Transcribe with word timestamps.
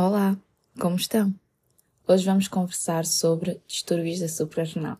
Olá, 0.00 0.38
como 0.78 0.94
estão? 0.94 1.34
Hoje 2.06 2.24
vamos 2.24 2.46
conversar 2.46 3.04
sobre 3.04 3.60
distúrbios 3.66 4.20
da 4.20 4.28
suprarrenal. 4.28 4.96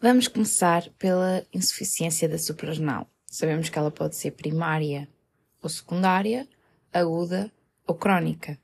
Vamos 0.00 0.26
começar 0.26 0.88
pela 0.98 1.46
insuficiência 1.52 2.26
da 2.26 2.38
suprarrenal. 2.38 3.06
Sabemos 3.26 3.68
que 3.68 3.78
ela 3.78 3.90
pode 3.90 4.16
ser 4.16 4.30
primária 4.30 5.06
ou 5.62 5.68
secundária, 5.68 6.48
aguda 6.90 7.52
ou 7.86 7.94
crónica. 7.94 8.58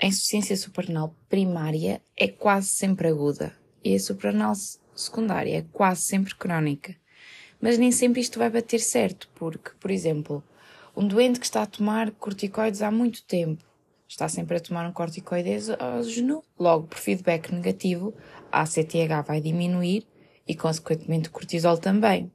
A 0.00 0.06
insuficiência 0.06 0.56
suprarrenal 0.56 1.16
primária 1.28 2.00
é 2.16 2.28
quase 2.28 2.68
sempre 2.68 3.08
aguda 3.08 3.52
e 3.82 3.92
a 3.92 3.98
suprarrenal 3.98 4.52
secundária 4.94 5.58
é 5.58 5.66
quase 5.72 6.02
sempre 6.02 6.36
crónica. 6.36 6.94
Mas 7.60 7.76
nem 7.76 7.90
sempre 7.90 8.20
isto 8.20 8.38
vai 8.38 8.48
bater 8.48 8.78
certo, 8.78 9.28
porque, 9.34 9.70
por 9.80 9.90
exemplo, 9.90 10.44
um 10.96 11.06
doente 11.06 11.40
que 11.40 11.46
está 11.46 11.62
a 11.62 11.66
tomar 11.66 12.10
corticoides 12.12 12.82
há 12.82 12.90
muito 12.90 13.22
tempo, 13.24 13.64
está 14.06 14.28
sempre 14.28 14.56
a 14.56 14.60
tomar 14.60 14.88
um 14.88 14.92
corticoide 14.92 15.48
exógeno, 15.48 16.44
logo 16.58 16.86
por 16.86 16.98
feedback 16.98 17.52
negativo, 17.52 18.14
a 18.50 18.62
ACTH 18.62 19.26
vai 19.26 19.40
diminuir 19.40 20.06
e, 20.46 20.54
consequentemente, 20.54 21.28
o 21.28 21.32
cortisol 21.32 21.78
também. 21.78 22.30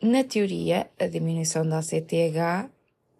Na 0.00 0.24
teoria, 0.24 0.90
a 0.98 1.06
diminuição 1.06 1.68
da 1.68 1.78
ACTH 1.78 2.70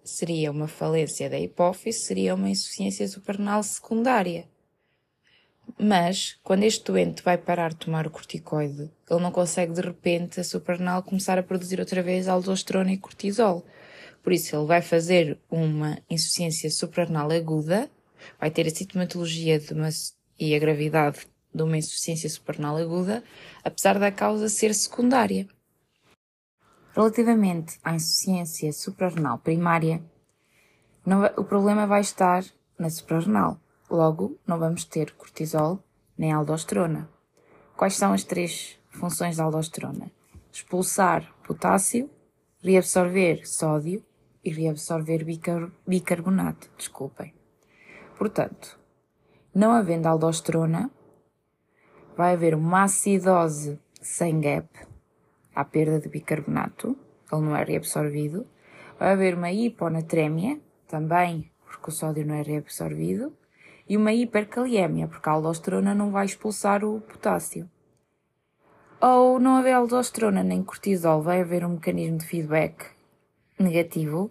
seria 0.03 0.51
uma 0.51 0.67
falência 0.67 1.29
da 1.29 1.39
hipófise, 1.39 1.99
seria 1.99 2.35
uma 2.35 2.49
insuficiência 2.49 3.07
suprarrenal 3.07 3.63
secundária. 3.63 4.49
Mas, 5.79 6.39
quando 6.43 6.65
este 6.65 6.85
doente 6.85 7.23
vai 7.23 7.39
parar 7.39 7.71
de 7.71 7.77
tomar 7.77 8.07
o 8.07 8.11
corticoide, 8.11 8.91
ele 9.09 9.21
não 9.21 9.31
consegue 9.31 9.73
de 9.73 9.81
repente 9.81 10.41
a 10.41 10.45
suprarrenal 10.45 11.03
começar 11.03 11.39
a 11.39 11.43
produzir 11.43 11.79
outra 11.79 12.03
vez 12.03 12.29
aldosterona 12.29 12.93
e 12.93 12.99
cortisol. 12.99 13.65
Por 14.23 14.33
isso, 14.33 14.55
ele 14.55 14.67
vai 14.67 14.83
fazer 14.83 15.39
uma 15.51 15.99
insuficiência 16.09 16.71
suprarrenal 16.71 17.31
aguda, 17.31 17.91
vai 18.39 18.51
ter 18.51 18.67
a 18.67 18.71
sintomatologia 18.71 19.59
de 19.59 19.73
uma, 19.73 19.89
e 20.39 20.55
a 20.55 20.59
gravidade 20.59 21.27
de 21.53 21.63
uma 21.63 21.77
insuficiência 21.77 22.29
suprarrenal 22.29 22.77
aguda, 22.77 23.25
apesar 23.65 23.99
da 23.99 24.13
causa 24.13 24.49
ser 24.49 24.75
secundária. 24.75 25.49
Relativamente 26.95 27.79
à 27.83 27.95
insuficiência 27.95 28.73
suprarrenal 28.73 29.39
primária, 29.39 30.03
vai, 31.05 31.33
o 31.37 31.45
problema 31.45 31.87
vai 31.87 32.01
estar 32.01 32.45
na 32.79 32.91
suprarrenal. 32.91 33.59
Logo, 33.89 34.39
não 34.47 34.59
vamos 34.59 34.85
ter 34.85 35.13
cortisol 35.13 35.83
nem 36.17 36.33
aldosterona. 36.33 37.09
Quais 37.77 37.97
são 37.97 38.13
as 38.13 38.23
três 38.23 38.79
funções 38.91 39.39
da 39.39 39.45
aldosterona? 39.45 40.13
Expulsar 40.53 41.35
potássio, 41.45 42.11
reabsorver 42.63 43.49
sódio 43.49 44.05
e 44.45 44.51
reabsorver 44.51 45.25
bicar 45.25 45.71
bicarbonato. 45.87 46.71
Desculpem. 46.77 47.35
Portanto, 48.17 48.79
não 49.55 49.73
havendo 49.73 50.07
aldosterona, 50.07 50.91
vai 52.17 52.35
haver 52.35 52.55
uma 52.55 52.85
acidose 52.85 53.79
sem 54.01 54.41
gap, 54.41 54.69
à 55.55 55.65
perda 55.65 56.01
de 56.01 56.09
bicarbonato, 56.09 56.97
ele 57.33 57.43
não 57.43 57.57
é 57.57 57.65
reabsorvido. 57.65 58.47
Vai 58.99 59.13
haver 59.13 59.35
uma 59.35 59.51
hiponatrémia, 59.51 60.61
também 60.87 61.51
porque 61.65 61.91
o 61.91 61.93
sódio 61.93 62.27
não 62.27 62.35
é 62.35 62.43
reabsorvido. 62.43 63.33
E 63.89 63.97
uma 63.97 64.13
hipercaliemia, 64.13 65.09
porque 65.09 65.29
a 65.29 65.33
aldosterona 65.33 65.95
não 65.95 66.11
vai 66.11 66.27
expulsar 66.27 66.85
o 66.85 67.01
potássio. 67.01 67.69
Ou 69.01 69.41
não 69.41 69.57
haver 69.57 69.73
aldosterona 69.73 70.43
nem 70.43 70.63
cortisol, 70.63 71.23
vai 71.23 71.41
haver 71.41 71.65
um 71.65 71.71
mecanismo 71.71 72.19
de 72.19 72.27
feedback 72.27 73.00
negativo, 73.63 74.31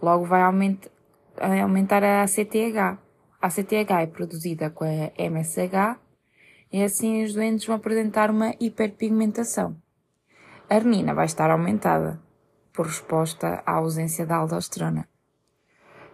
logo 0.00 0.24
vai 0.24 0.42
aumentar 0.42 2.04
a 2.04 2.22
ACTH. 2.22 2.98
A 3.40 3.46
ACTH 3.46 4.02
é 4.02 4.06
produzida 4.06 4.70
com 4.70 4.84
a 4.84 5.12
MSH 5.16 5.98
e 6.72 6.82
assim 6.82 7.24
os 7.24 7.34
doentes 7.34 7.66
vão 7.66 7.76
apresentar 7.76 8.30
uma 8.30 8.54
hiperpigmentação. 8.60 9.76
A 10.68 10.74
renina 10.74 11.14
vai 11.14 11.26
estar 11.26 11.50
aumentada, 11.50 12.20
por 12.72 12.86
resposta 12.86 13.62
à 13.66 13.72
ausência 13.72 14.24
da 14.24 14.36
aldosterona. 14.36 15.08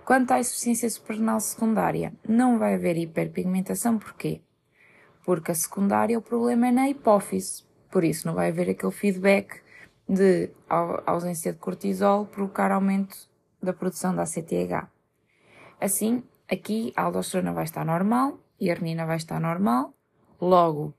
Quanto 0.05 0.31
à 0.31 0.41
insuficiência 0.41 0.89
suprarrenal 0.89 1.41
secundária, 1.41 2.13
não 2.27 2.59
vai 2.59 2.75
haver 2.75 2.97
hiperpigmentação, 2.97 3.99
porquê? 3.99 4.41
Porque 5.25 5.51
a 5.51 5.55
secundária 5.55 6.17
o 6.17 6.23
problema 6.23 6.69
é 6.69 6.71
na 6.71 6.89
hipófise, 6.89 7.65
por 7.91 8.05
isso 8.05 8.27
não 8.27 8.35
vai 8.35 8.49
haver 8.49 8.71
aquele 8.71 8.93
feedback 8.93 9.61
de 10.09 10.51
ausência 11.05 11.53
de 11.53 11.59
cortisol 11.59 12.27
provocar 12.27 12.71
aumento 12.71 13.17
da 13.63 13.73
produção 13.73 14.15
da 14.15 14.23
ACTH. 14.23 14.89
Assim, 15.81 16.23
aqui 16.51 16.93
a 16.97 17.03
aldosterona 17.03 17.53
vai 17.53 17.65
estar 17.65 17.85
normal 17.85 18.39
e 18.61 18.71
a 18.71 18.75
renina 18.75 19.05
vai 19.05 19.17
estar 19.17 19.41
normal, 19.41 19.93
logo 20.41 20.95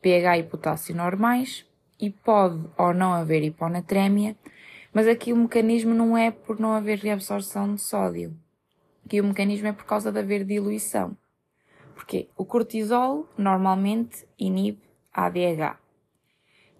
pH 0.00 0.38
e 0.38 0.42
potássio 0.44 0.94
normais, 0.94 1.66
e 2.00 2.10
pode 2.10 2.60
ou 2.76 2.92
não 2.92 3.12
haver 3.12 3.42
hiponatrémia, 3.42 4.36
mas 4.92 5.06
aqui 5.06 5.32
o 5.32 5.36
mecanismo 5.36 5.94
não 5.94 6.16
é 6.16 6.30
por 6.30 6.58
não 6.58 6.72
haver 6.72 6.98
reabsorção 6.98 7.74
de 7.74 7.80
sódio. 7.80 8.36
Aqui 9.04 9.20
o 9.20 9.24
mecanismo 9.24 9.68
é 9.68 9.72
por 9.72 9.84
causa 9.84 10.10
de 10.10 10.18
haver 10.18 10.44
diluição. 10.44 11.16
Porque 11.94 12.28
o 12.36 12.44
cortisol 12.44 13.28
normalmente 13.38 14.26
inibe 14.38 14.82
a 15.12 15.26
ADH. 15.26 15.78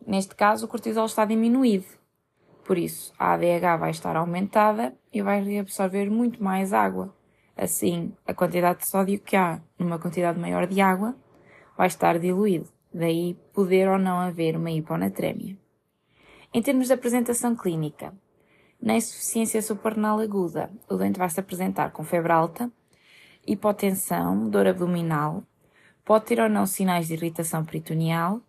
Neste 0.05 0.34
caso, 0.34 0.67
o 0.67 0.69
cortisol 0.69 1.07
está 1.07 1.25
diminuído. 1.25 1.87
Por 2.65 2.77
isso, 2.77 3.12
a 3.17 3.34
ADH 3.34 3.79
vai 3.79 3.91
estar 3.91 4.17
aumentada 4.17 4.97
e 5.12 5.23
vai 5.23 5.41
reabsorver 5.43 6.11
muito 6.11 6.43
mais 6.43 6.73
água. 6.73 7.15
Assim, 7.57 8.12
a 8.27 8.35
quantidade 8.35 8.81
de 8.81 8.89
sódio 8.89 9.21
que 9.21 9.37
há 9.37 9.61
numa 9.79 9.99
quantidade 9.99 10.39
maior 10.39 10.67
de 10.67 10.81
água 10.81 11.15
vai 11.77 11.87
estar 11.87 12.19
diluído 12.19 12.69
daí 12.93 13.35
poder 13.53 13.89
ou 13.89 13.99
não 13.99 14.19
haver 14.19 14.56
uma 14.56 14.71
hiponatrémia. 14.71 15.56
Em 16.53 16.62
termos 16.62 16.87
de 16.87 16.95
apresentação 16.95 17.55
clínica, 17.55 18.15
na 18.81 18.97
insuficiência 18.97 19.61
suprarrenal 19.61 20.19
aguda, 20.19 20.71
o 20.89 20.97
doente 20.97 21.19
vai 21.19 21.29
se 21.29 21.39
apresentar 21.39 21.91
com 21.91 22.05
febre 22.05 22.33
alta, 22.33 22.73
hipotensão, 23.47 24.49
dor 24.49 24.67
abdominal, 24.67 25.45
pode 26.05 26.25
ter 26.25 26.41
ou 26.41 26.49
não 26.49 26.67
sinais 26.67 27.09
de 27.09 27.15
irritação 27.15 27.65
peritoneal, 27.65 28.41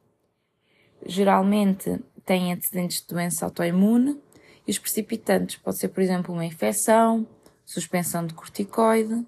geralmente 1.05 1.99
tem 2.25 2.51
antecedentes 2.53 3.01
de 3.01 3.07
doença 3.07 3.45
autoimune 3.45 4.19
e 4.67 4.71
os 4.71 4.79
precipitantes 4.79 5.55
pode 5.55 5.77
ser, 5.77 5.89
por 5.89 6.01
exemplo, 6.01 6.33
uma 6.33 6.45
infecção, 6.45 7.25
suspensão 7.65 8.25
de 8.25 8.33
corticoide, 8.33 9.25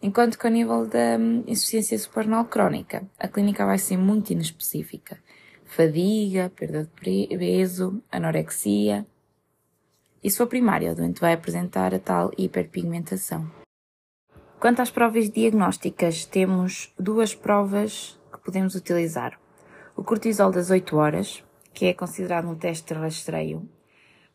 Enquanto 0.00 0.38
que 0.38 0.46
ao 0.46 0.52
nível 0.52 0.86
da 0.86 1.18
hum, 1.18 1.42
insuficiência 1.46 1.98
suprarrenal 1.98 2.44
crónica, 2.44 3.04
a 3.18 3.26
clínica 3.26 3.66
vai 3.66 3.78
ser 3.78 3.96
muito 3.96 4.30
inespecífica. 4.30 5.18
Fadiga, 5.64 6.50
perda 6.54 6.84
de 6.84 7.36
peso, 7.36 8.00
anorexia. 8.10 9.04
E 10.22 10.30
se 10.30 10.38
for 10.38 10.46
primária, 10.46 10.92
o 10.92 10.94
doente 10.94 11.20
vai 11.20 11.32
apresentar 11.32 11.92
a 11.92 11.98
tal 11.98 12.30
hiperpigmentação. 12.38 13.50
Quanto 14.60 14.80
às 14.80 14.90
provas 14.90 15.30
diagnósticas, 15.30 16.24
temos 16.24 16.92
duas 16.98 17.34
provas 17.34 18.18
que 18.32 18.38
podemos 18.38 18.74
utilizar. 18.74 19.38
O 19.98 20.04
cortisol 20.04 20.52
das 20.52 20.70
8 20.70 20.96
horas, 20.96 21.42
que 21.74 21.86
é 21.86 21.92
considerado 21.92 22.48
um 22.48 22.54
teste 22.54 22.94
de 22.94 23.00
rastreio. 23.00 23.68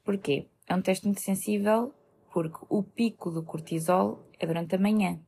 Porquê? 0.03 0.50
É 0.68 0.75
um 0.75 0.81
teste 0.81 1.06
muito 1.06 1.22
sensível 1.22 1.94
porque 2.34 2.66
o 2.68 2.84
pico 2.84 3.31
do 3.31 3.44
cortisol 3.44 4.28
é 4.38 4.46
durante 4.46 4.75
a 4.75 4.78
manhã. 4.78 5.22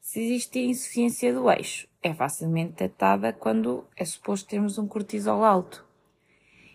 Se 0.00 0.18
existir 0.18 0.64
insuficiência 0.64 1.34
do 1.34 1.50
eixo, 1.50 1.86
é 2.02 2.14
facilmente 2.14 2.70
detectada 2.70 3.34
quando 3.34 3.84
é 3.94 4.02
suposto 4.02 4.48
termos 4.48 4.78
um 4.78 4.88
cortisol 4.88 5.44
alto. 5.44 5.86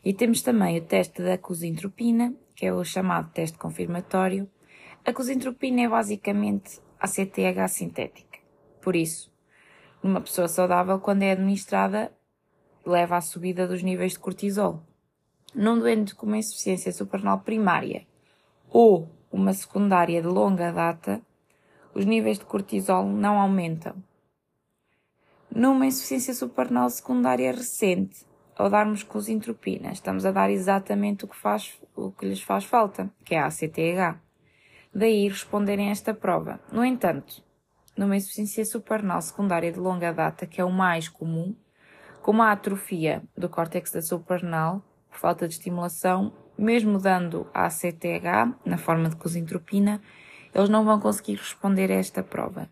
E 0.03 0.13
temos 0.13 0.43
também 0.43 0.77
o 0.77 0.85
teste 0.85 1.23
da 1.23 1.39
cosintropina, 1.39 2.35
que 2.55 2.67
é 2.67 2.71
o 2.71 2.83
chamado 2.83 3.31
teste 3.31 3.57
confirmatório. 3.57 4.47
A 5.03 5.11
cosintropina 5.11 5.81
é 5.81 5.89
basicamente 5.89 6.79
a 6.99 7.07
CTH 7.07 7.67
sintética. 7.67 8.37
Por 8.79 8.95
isso, 8.95 9.33
numa 10.03 10.21
pessoa 10.21 10.47
saudável, 10.47 10.99
quando 10.99 11.23
é 11.23 11.31
administrada, 11.31 12.14
leva 12.85 13.17
à 13.17 13.21
subida 13.21 13.67
dos 13.67 13.81
níveis 13.81 14.13
de 14.13 14.19
cortisol. 14.19 14.81
Num 15.53 15.79
doente 15.79 16.13
com 16.13 16.25
uma 16.25 16.37
insuficiência 16.37 16.91
suprarrenal 16.91 17.39
primária 17.39 18.05
ou 18.69 19.09
uma 19.31 19.53
secundária 19.53 20.21
de 20.21 20.27
longa 20.27 20.71
data, 20.71 21.21
os 21.93 22.05
níveis 22.05 22.37
de 22.37 22.45
cortisol 22.45 23.05
não 23.05 23.39
aumentam. 23.39 23.95
Numa 25.49 25.85
insuficiência 25.85 26.33
suprarrenal 26.33 26.89
secundária 26.89 27.51
recente, 27.51 28.25
ao 28.57 28.69
darmos 28.69 29.03
cosintropina, 29.03 29.91
estamos 29.91 30.25
a 30.25 30.31
dar 30.31 30.49
exatamente 30.49 31.25
o 31.25 31.27
que, 31.27 31.35
faz, 31.35 31.73
o 31.95 32.11
que 32.11 32.25
lhes 32.25 32.41
faz 32.41 32.65
falta, 32.65 33.09
que 33.23 33.35
é 33.35 33.39
a 33.39 33.47
ACTH. 33.47 34.19
Daí 34.93 35.27
responderem 35.27 35.89
a 35.89 35.91
esta 35.91 36.13
prova. 36.13 36.59
No 36.71 36.83
entanto, 36.83 37.43
numa 37.97 38.15
insuficiência 38.15 38.65
suprarrenal 38.65 39.21
secundária 39.21 39.71
de 39.71 39.79
longa 39.79 40.11
data, 40.13 40.45
que 40.45 40.59
é 40.59 40.63
o 40.63 40.71
mais 40.71 41.07
comum, 41.09 41.55
como 42.25 42.41
a 42.41 42.51
atrofia 42.51 43.21
do 43.37 43.47
córtex 43.47 43.91
da 43.91 44.01
suprarrenal, 44.01 44.83
por 45.11 45.19
falta 45.19 45.47
de 45.47 45.53
estimulação, 45.53 46.33
mesmo 46.57 46.97
dando 46.97 47.47
a 47.53 47.67
ACTH 47.67 48.57
na 48.65 48.79
forma 48.79 49.09
de 49.09 49.15
cosintropina, 49.15 50.01
eles 50.51 50.67
não 50.67 50.83
vão 50.83 50.99
conseguir 50.99 51.35
responder 51.35 51.91
a 51.91 51.93
esta 51.93 52.23
prova. 52.23 52.67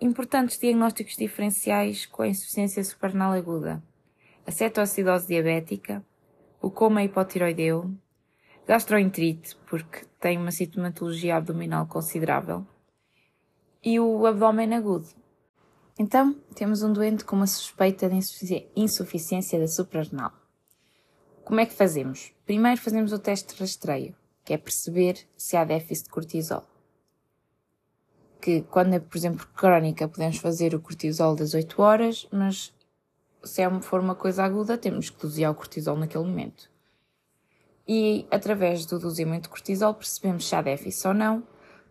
Importantes 0.00 0.58
diagnósticos 0.58 1.14
diferenciais 1.14 2.04
com 2.04 2.22
a 2.22 2.26
insuficiência 2.26 2.82
suprarrenal 2.82 3.34
aguda. 3.34 3.80
A 4.44 4.50
cetoacidose 4.50 5.28
diabética, 5.28 6.04
o 6.60 6.72
coma 6.72 7.04
hipotiroideu, 7.04 7.88
gastroenterite, 8.66 9.54
porque 9.70 10.00
tem 10.18 10.38
uma 10.38 10.50
sintomatologia 10.50 11.36
abdominal 11.36 11.86
considerável, 11.86 12.66
e 13.80 14.00
o 14.00 14.26
abdômen 14.26 14.74
agudo. 14.74 15.21
Então, 15.98 16.34
temos 16.54 16.82
um 16.82 16.92
doente 16.92 17.24
com 17.24 17.36
uma 17.36 17.46
suspeita 17.46 18.08
de 18.08 18.18
insuficiência 18.74 19.58
da 19.58 19.68
suprarrenal. 19.68 20.32
Como 21.44 21.60
é 21.60 21.66
que 21.66 21.74
fazemos? 21.74 22.32
Primeiro 22.46 22.80
fazemos 22.80 23.12
o 23.12 23.18
teste 23.18 23.54
de 23.54 23.60
rastreio, 23.60 24.14
que 24.44 24.54
é 24.54 24.58
perceber 24.58 25.18
se 25.36 25.56
há 25.56 25.64
déficit 25.64 26.06
de 26.06 26.10
cortisol. 26.10 26.64
Que 28.40 28.62
quando 28.62 28.94
é, 28.94 29.00
por 29.00 29.16
exemplo, 29.16 29.46
crónica, 29.54 30.08
podemos 30.08 30.38
fazer 30.38 30.74
o 30.74 30.80
cortisol 30.80 31.36
das 31.36 31.52
8 31.52 31.82
horas, 31.82 32.26
mas 32.32 32.72
se 33.44 33.60
é 33.60 33.80
for 33.80 34.00
uma 34.00 34.14
coisa 34.14 34.44
aguda, 34.44 34.78
temos 34.78 35.10
que 35.10 35.20
dosear 35.20 35.52
o 35.52 35.54
cortisol 35.54 35.96
naquele 35.96 36.24
momento. 36.24 36.70
E 37.86 38.26
através 38.30 38.86
do 38.86 38.98
doseamento 38.98 39.42
de 39.42 39.48
cortisol 39.50 39.94
percebemos 39.94 40.48
se 40.48 40.54
há 40.54 40.62
déficit 40.62 41.08
ou 41.08 41.14
não, 41.14 41.42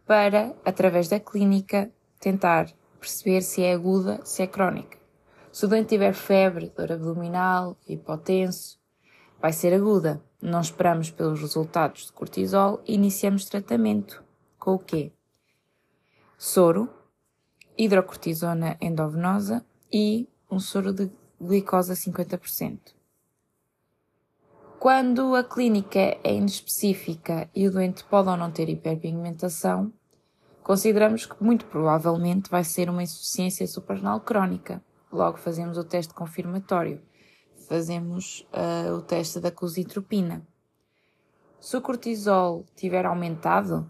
para, 0.05 0.55
através 0.65 1.07
da 1.07 1.19
clínica, 1.19 1.91
tentar 2.19 2.73
perceber 3.01 3.41
se 3.41 3.63
é 3.63 3.73
aguda, 3.73 4.21
se 4.23 4.43
é 4.43 4.47
crónica. 4.47 4.97
Se 5.51 5.65
o 5.65 5.67
doente 5.67 5.89
tiver 5.89 6.13
febre, 6.13 6.71
dor 6.73 6.91
abdominal, 6.93 7.75
hipotenso, 7.85 8.79
vai 9.41 9.51
ser 9.51 9.73
aguda. 9.73 10.23
Não 10.41 10.61
esperamos 10.61 11.09
pelos 11.09 11.41
resultados 11.41 12.05
de 12.05 12.13
cortisol 12.13 12.81
e 12.87 12.93
iniciamos 12.93 13.45
tratamento. 13.45 14.23
Com 14.57 14.75
o 14.75 14.79
quê? 14.79 15.11
Soro, 16.37 16.89
hidrocortisona 17.77 18.77
endovenosa 18.79 19.65
e 19.91 20.29
um 20.49 20.59
soro 20.59 20.93
de 20.93 21.11
glicose 21.39 21.91
a 21.91 21.95
50%. 21.95 22.79
Quando 24.79 25.35
a 25.35 25.43
clínica 25.43 26.17
é 26.23 26.33
inespecífica 26.33 27.49
e 27.53 27.67
o 27.67 27.71
doente 27.71 28.03
pode 28.05 28.29
ou 28.29 28.37
não 28.37 28.51
ter 28.51 28.67
hiperpigmentação, 28.69 29.93
consideramos 30.63 31.25
que 31.25 31.43
muito 31.43 31.65
provavelmente 31.65 32.49
vai 32.49 32.63
ser 32.63 32.89
uma 32.89 33.03
insuficiência 33.03 33.67
suprarrenal 33.67 34.21
crónica. 34.21 34.83
Logo 35.11 35.37
fazemos 35.37 35.77
o 35.77 35.83
teste 35.83 36.13
confirmatório 36.13 37.01
fazemos 37.71 38.45
uh, 38.51 38.95
o 38.95 39.01
teste 39.01 39.39
da 39.39 39.49
cositropina. 39.49 40.45
Se 41.57 41.77
o 41.77 41.81
cortisol 41.81 42.65
tiver 42.75 43.05
aumentado, 43.05 43.89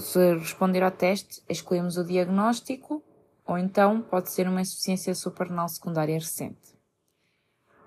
se 0.00 0.34
responder 0.36 0.82
ao 0.82 0.90
teste, 0.90 1.42
escolhemos 1.46 1.98
o 1.98 2.04
diagnóstico 2.04 3.04
ou 3.44 3.58
então 3.58 4.00
pode 4.00 4.30
ser 4.30 4.48
uma 4.48 4.62
insuficiência 4.62 5.14
suprarrenal 5.14 5.68
secundária 5.68 6.14
recente. 6.14 6.74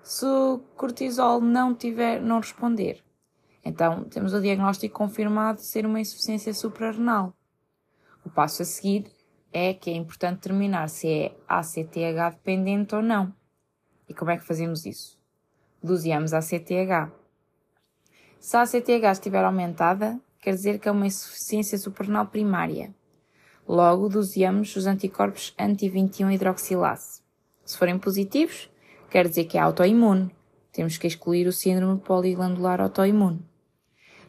Se 0.00 0.24
o 0.24 0.60
cortisol 0.76 1.40
não 1.40 1.74
tiver, 1.74 2.22
não 2.22 2.38
responder, 2.38 3.02
então 3.64 4.04
temos 4.04 4.34
o 4.34 4.40
diagnóstico 4.40 4.94
confirmado 4.94 5.58
de 5.58 5.64
ser 5.64 5.86
uma 5.86 6.00
insuficiência 6.00 6.52
suprarrenal. 6.52 7.34
O 8.24 8.30
passo 8.30 8.62
a 8.62 8.64
seguir 8.64 9.06
é 9.52 9.72
que 9.72 9.90
é 9.90 9.94
importante 9.94 10.36
determinar 10.36 10.88
se 10.88 11.08
é 11.08 11.36
ACTH 11.48 12.34
dependente 12.36 12.94
ou 12.94 13.02
não. 13.02 13.34
E 14.08 14.12
como 14.12 14.30
é 14.30 14.36
que 14.36 14.44
fazemos 14.44 14.84
isso? 14.84 15.18
Doseamos 15.82 16.34
a 16.34 16.40
CTH. 16.40 17.12
Se 18.40 18.56
a 18.56 18.66
CTH 18.66 19.12
estiver 19.12 19.44
aumentada, 19.44 20.20
quer 20.40 20.50
dizer 20.50 20.78
que 20.78 20.88
é 20.88 20.92
uma 20.92 21.06
insuficiência 21.06 21.78
suprarrenal 21.78 22.26
primária. 22.26 22.94
Logo, 23.66 24.10
doseamos 24.10 24.76
os 24.76 24.86
anticorpos 24.86 25.54
anti-21 25.58 26.34
hidroxilase. 26.34 27.22
Se 27.64 27.78
forem 27.78 27.98
positivos, 27.98 28.70
quer 29.08 29.26
dizer 29.26 29.44
que 29.44 29.56
é 29.56 29.60
autoimune. 29.60 30.30
Temos 30.70 30.98
que 30.98 31.06
excluir 31.06 31.46
o 31.46 31.52
síndrome 31.52 31.98
poliglandular 32.00 32.80
autoimune. 32.80 33.42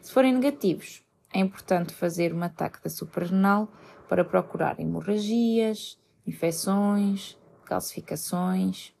Se 0.06 0.12
forem 0.12 0.32
negativos, 0.32 1.02
é 1.34 1.40
importante 1.40 1.92
fazer 1.92 2.32
um 2.32 2.40
ataque 2.40 2.80
da 2.80 2.88
suprarrenal 2.88 3.68
para 4.08 4.24
procurar 4.24 4.78
hemorragias, 4.78 5.98
infecções, 6.24 7.36
calcificações. 7.64 8.94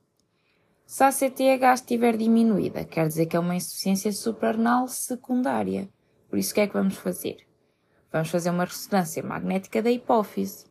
Se 0.84 1.04
a 1.04 1.12
CTH 1.12 1.74
estiver 1.74 2.16
diminuída, 2.16 2.84
quer 2.84 3.06
dizer 3.06 3.26
que 3.26 3.36
é 3.36 3.38
uma 3.38 3.54
insuficiência 3.54 4.10
suprarrenal 4.10 4.88
secundária. 4.88 5.88
Por 6.28 6.40
isso, 6.40 6.50
o 6.50 6.54
que 6.56 6.62
é 6.62 6.66
que 6.66 6.74
vamos 6.74 6.96
fazer? 6.96 7.36
Vamos 8.10 8.28
fazer 8.28 8.50
uma 8.50 8.64
ressonância 8.64 9.22
magnética 9.22 9.80
da 9.80 9.92
hipófise, 9.92 10.66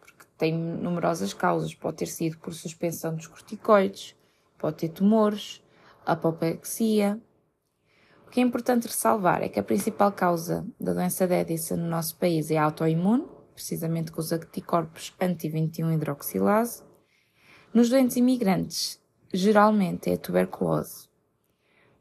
porque 0.00 0.26
tem 0.36 0.52
numerosas 0.52 1.32
causas. 1.32 1.72
Pode 1.76 1.98
ter 1.98 2.06
sido 2.06 2.38
por 2.38 2.52
suspensão 2.52 3.14
dos 3.14 3.28
corticoides, 3.28 4.16
pode 4.58 4.78
ter 4.78 4.88
tumores, 4.88 5.62
apoplexia. 6.04 7.22
O 8.26 8.30
que 8.30 8.40
é 8.40 8.42
importante 8.42 8.88
ressalvar 8.88 9.42
é 9.42 9.48
que 9.48 9.60
a 9.60 9.62
principal 9.62 10.12
causa 10.12 10.66
da 10.78 10.92
doença 10.92 11.26
de 11.26 11.34
Edison 11.34 11.76
no 11.76 11.86
nosso 11.86 12.16
país 12.16 12.50
é 12.50 12.58
autoimune, 12.58 13.24
precisamente 13.54 14.10
com 14.10 14.20
os 14.20 14.32
anticorpos 14.32 15.14
anti-21 15.20 15.94
hidroxilase. 15.94 16.82
Nos 17.72 17.88
doentes 17.88 18.16
imigrantes, 18.16 19.00
geralmente 19.32 20.10
é 20.10 20.14
a 20.14 20.18
tuberculose. 20.18 21.08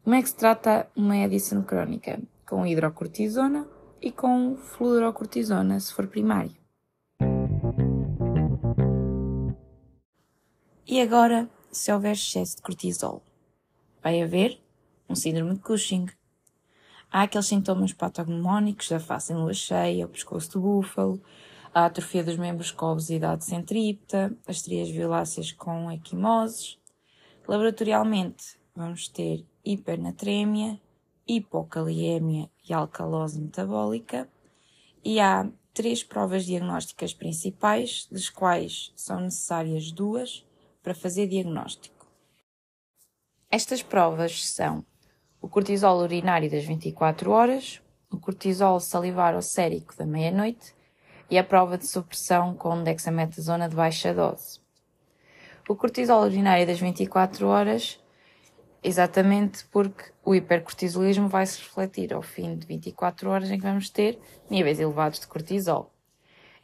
Como 0.04 0.16
é 0.16 0.22
que 0.22 0.30
se 0.30 0.36
trata 0.36 0.88
uma 0.95 1.16
edição 1.18 1.62
crónica? 1.63 2.19
Com 2.48 2.66
hidrocortisona 2.66 3.68
e 4.01 4.12
com 4.12 4.57
fluorocortisona, 4.57 5.80
se 5.80 5.94
for 5.94 6.07
primário. 6.07 6.56
E 10.88 11.01
agora, 11.01 11.50
se 11.72 11.92
houver 11.92 12.13
excesso 12.13 12.57
de 12.57 12.62
cortisol? 12.62 13.24
Vai 14.04 14.22
haver 14.22 14.65
um 15.10 15.16
síndrome 15.16 15.54
de 15.54 15.60
Cushing. 15.60 16.07
Há 17.12 17.24
aqueles 17.24 17.48
sintomas 17.48 17.94
patognomónicos 17.94 18.90
da 18.90 19.00
face 19.00 19.34
em 19.34 19.36
lua 19.36 19.54
cheia, 19.54 20.06
o 20.06 20.10
pescoço 20.10 20.54
do 20.54 20.62
búfalo, 20.62 21.22
a 21.74 21.86
atrofia 21.86 22.24
dos 22.24 22.38
membros 22.38 22.72
com 22.72 22.88
obesidade 22.88 23.46
centrípeta, 23.46 24.36
as 24.48 24.62
trias 24.62 24.90
violáceas 24.90 25.52
com 25.52 25.92
equimoses, 25.92 26.78
Laboratorialmente, 27.48 28.60
vamos 28.75 29.08
ter 29.08 29.46
hipernatremia, 29.63 30.82
hipocaliemia 31.27 32.50
e 32.68 32.74
alcalose 32.74 33.39
metabólica, 33.39 34.27
e 35.03 35.20
há 35.20 35.48
três 35.72 36.03
provas 36.03 36.46
diagnósticas 36.46 37.13
principais, 37.13 38.08
das 38.12 38.30
quais 38.30 38.91
são 38.96 39.20
necessárias 39.20 39.91
duas 39.91 40.44
para 40.82 40.96
fazer 40.96 41.27
diagnóstico. 41.27 42.08
Estas 43.51 43.84
provas 43.84 44.44
são 44.48 44.84
o 45.46 45.48
cortisol 45.48 46.00
urinário 46.00 46.50
das 46.50 46.66
24 46.66 47.30
horas, 47.30 47.80
o 48.12 48.18
cortisol 48.18 48.80
salivar 48.80 49.36
ou 49.36 49.44
sérico 49.44 49.96
da 49.96 50.04
meia-noite 50.04 50.74
e 51.30 51.38
a 51.38 51.44
prova 51.44 51.78
de 51.78 51.86
supressão 51.86 52.56
com 52.56 52.82
dexametasona 52.82 53.70
de 53.70 53.75
baixa 53.75 54.12
dose. 54.12 54.60
O 55.70 55.75
cortisol 55.75 56.24
urinário 56.24 56.66
das 56.66 56.80
24 56.80 57.46
horas, 57.46 58.04
exatamente 58.84 59.66
porque 59.66 60.06
o 60.24 60.34
hipercortisolismo 60.34 61.28
vai 61.28 61.46
se 61.46 61.60
refletir 61.60 62.12
ao 62.12 62.24
fim 62.24 62.58
de 62.58 62.66
24 62.66 63.30
horas 63.30 63.52
em 63.52 63.60
que 63.60 63.68
vamos 63.68 63.92
ter 63.92 64.20
níveis 64.50 64.80
elevados 64.80 65.20
de 65.20 65.28
cortisol. 65.28 65.94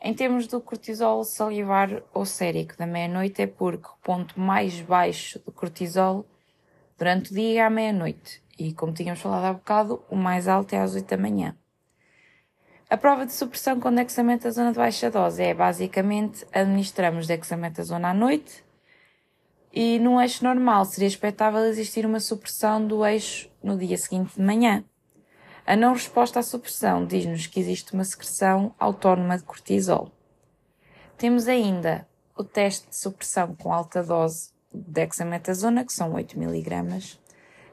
Em 0.01 0.11
termos 0.11 0.47
do 0.47 0.59
cortisol 0.59 1.23
salivar 1.23 2.01
ou 2.11 2.25
sérico 2.25 2.75
da 2.79 2.87
meia-noite, 2.87 3.43
é 3.43 3.45
porque 3.45 3.89
o 3.89 4.03
ponto 4.03 4.39
mais 4.39 4.81
baixo 4.81 5.37
do 5.37 5.51
cortisol 5.51 6.25
durante 6.97 7.31
o 7.31 7.35
dia 7.35 7.61
é 7.61 7.63
à 7.63 7.69
meia-noite. 7.69 8.41
E 8.63 8.73
como 8.73 8.93
tínhamos 8.93 9.19
falado 9.19 9.45
há 9.45 9.53
bocado, 9.53 10.03
o 10.07 10.15
mais 10.15 10.47
alto 10.47 10.73
é 10.73 10.79
às 10.79 10.93
8 10.93 11.09
da 11.09 11.17
manhã. 11.17 11.57
A 12.87 12.95
prova 12.95 13.25
de 13.25 13.33
supressão 13.33 13.79
com 13.79 13.91
dexametasona 13.91 14.71
de 14.71 14.77
baixa 14.77 15.09
dose 15.09 15.41
é 15.41 15.51
basicamente 15.51 16.45
administramos 16.53 17.25
dexametasona 17.25 18.09
à 18.09 18.13
noite, 18.13 18.63
e 19.73 19.97
num 19.97 20.21
eixo 20.21 20.43
normal 20.43 20.85
seria 20.85 21.07
expectável 21.07 21.65
existir 21.65 22.05
uma 22.05 22.19
supressão 22.19 22.85
do 22.85 23.03
eixo 23.03 23.49
no 23.63 23.75
dia 23.75 23.97
seguinte 23.97 24.35
de 24.35 24.43
manhã. 24.43 24.85
A 25.65 25.75
não 25.75 25.93
resposta 25.93 26.39
à 26.39 26.43
supressão 26.43 27.03
diz-nos 27.03 27.47
que 27.47 27.59
existe 27.59 27.93
uma 27.93 28.03
secreção 28.03 28.75
autónoma 28.77 29.39
de 29.39 29.43
cortisol. 29.43 30.11
Temos 31.17 31.47
ainda 31.47 32.07
o 32.37 32.43
teste 32.43 32.89
de 32.89 32.95
supressão 32.95 33.55
com 33.55 33.73
alta 33.73 34.03
dose 34.03 34.51
de 34.71 34.91
dexametasona, 34.91 35.83
que 35.83 35.93
são 35.93 36.13
8 36.13 36.39
mg, 36.39 37.19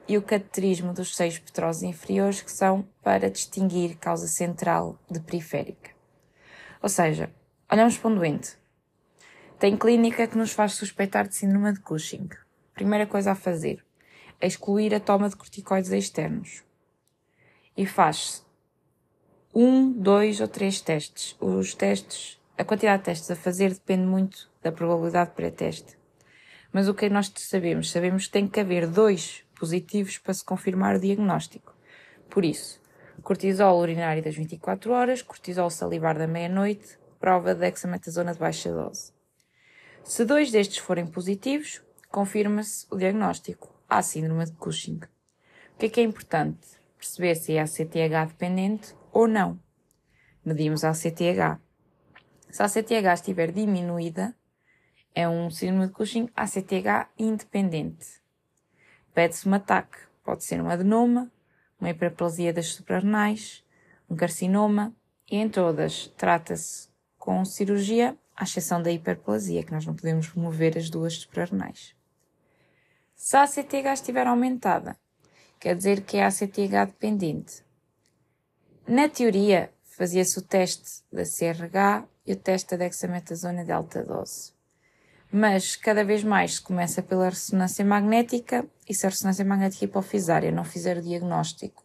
e 0.09 0.17
o 0.17 0.23
cateterismo 0.23 0.95
dos 0.95 1.15
seis 1.15 1.39
petroses 1.39 1.83
inferiores, 1.83 2.41
que 2.41 2.51
são 2.51 2.85
para 3.03 3.31
distinguir 3.31 3.97
causa 3.97 4.27
central 4.27 4.99
de 5.11 5.21
periférica. 5.21 5.91
Ou 6.83 6.89
seja, 6.89 7.31
olhamos 7.71 7.99
para 7.99 8.11
um 8.11 8.15
doente, 8.15 8.57
tem 9.59 9.77
clínica 9.77 10.29
que 10.29 10.39
nos 10.39 10.53
faz 10.53 10.75
suspeitar 10.75 11.27
de 11.27 11.35
síndrome 11.35 11.73
de 11.73 11.81
Cushing. 11.81 12.29
Primeira 12.75 13.07
coisa 13.07 13.33
a 13.33 13.35
fazer. 13.35 13.85
excluir 14.41 14.95
a 14.95 15.01
toma 15.01 15.29
de 15.29 15.35
corticoides 15.35 15.91
externos. 15.91 16.63
E 17.77 17.85
faz 17.85 18.47
um, 19.53 19.91
dois 19.91 20.41
ou 20.41 20.47
três 20.47 20.81
testes. 20.81 21.37
Os 21.41 21.75
testes, 21.75 22.41
a 22.57 22.63
quantidade 22.63 22.99
de 22.99 23.07
testes 23.07 23.31
a 23.33 23.35
fazer 23.35 23.71
depende 23.71 24.07
muito 24.07 24.49
da 24.63 24.71
probabilidade 24.71 25.33
pré-teste. 25.33 25.99
Mas 26.73 26.87
o 26.87 26.95
que 26.95 27.09
nós 27.09 27.33
sabemos? 27.35 27.91
Sabemos 27.91 28.27
que 28.27 28.33
tem 28.33 28.47
que 28.47 28.61
haver 28.61 28.87
dois 28.87 29.43
positivos 29.59 30.19
para 30.19 30.35
se 30.35 30.45
confirmar 30.45 30.97
o 30.97 31.01
diagnóstico. 31.01 31.75
Por 32.31 32.45
isso, 32.45 32.81
cortisol 33.23 33.79
urinário 33.81 34.23
das 34.23 34.37
24 34.37 34.93
horas, 34.93 35.23
cortisol 35.23 35.71
salivar 35.71 36.17
da 36.17 36.27
meia-noite, 36.27 36.99
prova 37.19 37.55
de 37.55 37.61
dexametasona 37.61 38.33
de 38.33 38.39
baixa 38.39 38.73
dose. 38.73 39.13
Se 40.05 40.25
dois 40.25 40.51
destes 40.51 40.79
forem 40.79 41.07
positivos, 41.07 41.83
confirma-se 42.09 42.87
o 42.91 42.97
diagnóstico. 42.97 43.75
Há 43.89 44.03
síndrome 44.03 44.45
de 44.45 44.53
Cushing. 44.53 45.01
O 45.75 45.79
que 45.79 45.87
é 45.87 45.89
que 45.89 46.01
é 46.01 46.05
importante? 46.05 46.67
Perceber 46.97 47.35
se 47.35 47.55
é 47.55 47.61
ACTH 47.61 48.29
dependente 48.29 48.95
ou 49.13 49.29
não. 49.29 49.59
Medimos 50.45 50.85
a 50.85 50.91
ACTH. 50.91 51.61
Se 52.51 52.63
a 52.63 52.67
ACTH 52.67 53.15
estiver 53.15 53.53
diminuída, 53.53 54.35
é 55.15 55.29
um 55.29 55.51
síndrome 55.51 55.89
de 55.89 55.93
Cushing 55.93 56.29
ACTH 56.35 57.11
independente. 57.19 58.21
Pede-se 59.19 59.49
um 59.49 59.55
ataque. 59.55 59.99
Pode 60.23 60.45
ser 60.45 60.63
um 60.63 60.71
adenoma, 60.71 61.29
uma 61.81 61.91
hiperplasia 61.91 62.53
das 62.53 62.69
suprarrenais, 62.69 63.65
um 64.09 64.15
carcinoma, 64.15 64.95
e 65.29 65.39
em 65.39 65.49
todas 65.49 66.07
trata-se 66.17 66.89
com 67.19 67.45
cirurgia, 67.45 68.17
à 68.37 68.45
exceção 68.45 68.81
da 68.81 68.93
hiperplasia, 68.93 69.65
que 69.65 69.73
nós 69.73 69.85
não 69.85 69.97
podemos 69.97 70.29
remover 70.29 70.79
as 70.79 70.89
duas 70.89 71.15
suprarrenais. 71.15 71.97
Se 73.17 73.37
a 73.37 73.43
ACTH 73.43 73.93
estiver 73.93 74.25
aumentada, 74.25 74.97
quer 75.59 75.75
dizer 75.75 76.03
que 76.03 76.19
é 76.19 76.25
ACTH 76.25 76.87
dependente. 76.87 77.65
Na 78.87 79.09
teoria, 79.09 79.73
fazia-se 79.83 80.39
o 80.39 80.43
teste 80.43 81.03
da 81.13 81.25
CRH 81.25 82.07
e 82.25 82.35
o 82.35 82.37
teste 82.37 82.71
da 82.71 82.85
dexametasona 82.85 83.65
de 83.65 83.73
alta 83.73 84.05
dose. 84.05 84.57
Mas 85.31 85.77
cada 85.77 86.05
vez 86.05 86.25
mais 86.25 86.55
se 86.55 86.63
começa 86.63 87.03
pela 87.03 87.29
ressonância 87.29 87.85
magnética 87.85 88.67
e 88.89 88.95
se 88.95 89.07
a 89.07 89.11
ressonância 89.11 89.45
magnética 89.45 89.85
hipofisária 89.85 90.51
não 90.51 90.65
fizer 90.65 90.97
o 90.97 91.03
diagnóstico, 91.03 91.85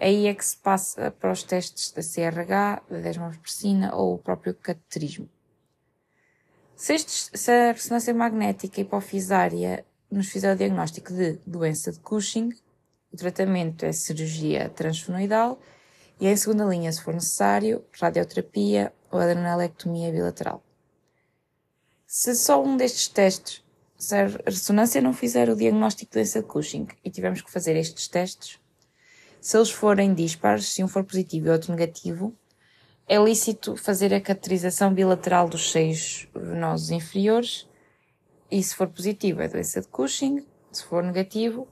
aí 0.00 0.26
é 0.26 0.34
que 0.34 0.44
se 0.44 0.56
passa 0.56 1.10
para 1.10 1.30
os 1.30 1.42
testes 1.42 1.92
da 1.92 2.02
CRH, 2.02 2.82
da 2.88 3.00
desmopressina 3.00 3.94
ou 3.94 4.14
o 4.14 4.18
próprio 4.18 4.54
cateterismo. 4.54 5.28
Se, 6.74 6.94
estes, 6.94 7.30
se 7.34 7.50
a 7.50 7.72
ressonância 7.72 8.14
magnética 8.14 8.80
hipofisária 8.80 9.84
nos 10.10 10.28
fizer 10.28 10.54
o 10.54 10.56
diagnóstico 10.56 11.12
de 11.12 11.38
doença 11.46 11.92
de 11.92 12.00
Cushing, 12.00 12.50
o 13.12 13.16
tratamento 13.16 13.84
é 13.84 13.92
cirurgia 13.92 14.68
transfenoidal 14.70 15.58
e, 16.20 16.26
em 16.26 16.36
segunda 16.36 16.64
linha, 16.64 16.92
se 16.92 17.02
for 17.02 17.14
necessário, 17.14 17.84
radioterapia 17.98 18.92
ou 19.10 19.18
adrenalectomia 19.18 20.10
bilateral. 20.10 20.65
Se 22.18 22.34
só 22.34 22.64
um 22.64 22.78
destes 22.78 23.08
testes, 23.08 23.62
se 23.98 24.16
a 24.16 24.26
ressonância 24.46 25.02
não 25.02 25.12
fizer 25.12 25.50
o 25.50 25.54
diagnóstico 25.54 26.10
de 26.10 26.14
doença 26.14 26.40
de 26.40 26.46
Cushing 26.46 26.88
e 27.04 27.10
tivermos 27.10 27.42
que 27.42 27.50
fazer 27.50 27.76
estes 27.76 28.08
testes, 28.08 28.58
se 29.38 29.54
eles 29.54 29.70
forem 29.70 30.14
dispares, 30.14 30.66
se 30.66 30.82
um 30.82 30.88
for 30.88 31.04
positivo 31.04 31.48
e 31.48 31.50
outro 31.50 31.72
negativo, 31.72 32.34
é 33.06 33.18
lícito 33.18 33.76
fazer 33.76 34.14
a 34.14 34.20
cateterização 34.20 34.94
bilateral 34.94 35.46
dos 35.46 35.70
seios 35.70 36.26
venosos 36.34 36.90
inferiores 36.90 37.68
e 38.50 38.62
se 38.62 38.74
for 38.74 38.88
positivo 38.88 39.42
é 39.42 39.48
doença 39.48 39.82
de 39.82 39.88
Cushing, 39.88 40.42
se 40.72 40.84
for 40.84 41.04
negativo 41.04 41.68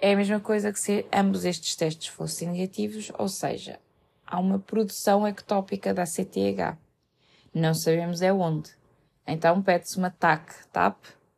é 0.00 0.14
a 0.14 0.16
mesma 0.16 0.40
coisa 0.40 0.72
que 0.72 0.80
se 0.80 1.04
ambos 1.12 1.44
estes 1.44 1.76
testes 1.76 2.06
fossem 2.06 2.48
negativos, 2.48 3.12
ou 3.18 3.28
seja, 3.28 3.78
há 4.26 4.40
uma 4.40 4.58
produção 4.58 5.28
ectópica 5.28 5.92
da 5.92 6.06
CTH. 6.06 6.78
Não 7.52 7.74
sabemos 7.74 8.22
é 8.22 8.32
onde. 8.32 8.79
Então 9.30 9.62
pede-se 9.62 9.96
uma 9.96 10.10
TAC, 10.10 10.66
TAP, 10.72 10.96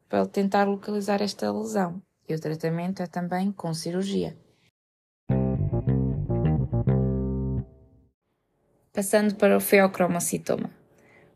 para 0.09 0.27
tentar 0.27 0.65
localizar 0.65 1.21
esta 1.21 1.53
lesão. 1.53 2.01
E 2.27 2.35
o 2.35 2.41
tratamento 2.41 3.03
é 3.03 3.07
também 3.07 3.53
com 3.53 3.75
cirurgia. 3.75 4.35
Passando 8.95 9.35
para 9.35 9.57
o 9.57 9.61
feocromocitoma, 9.61 10.71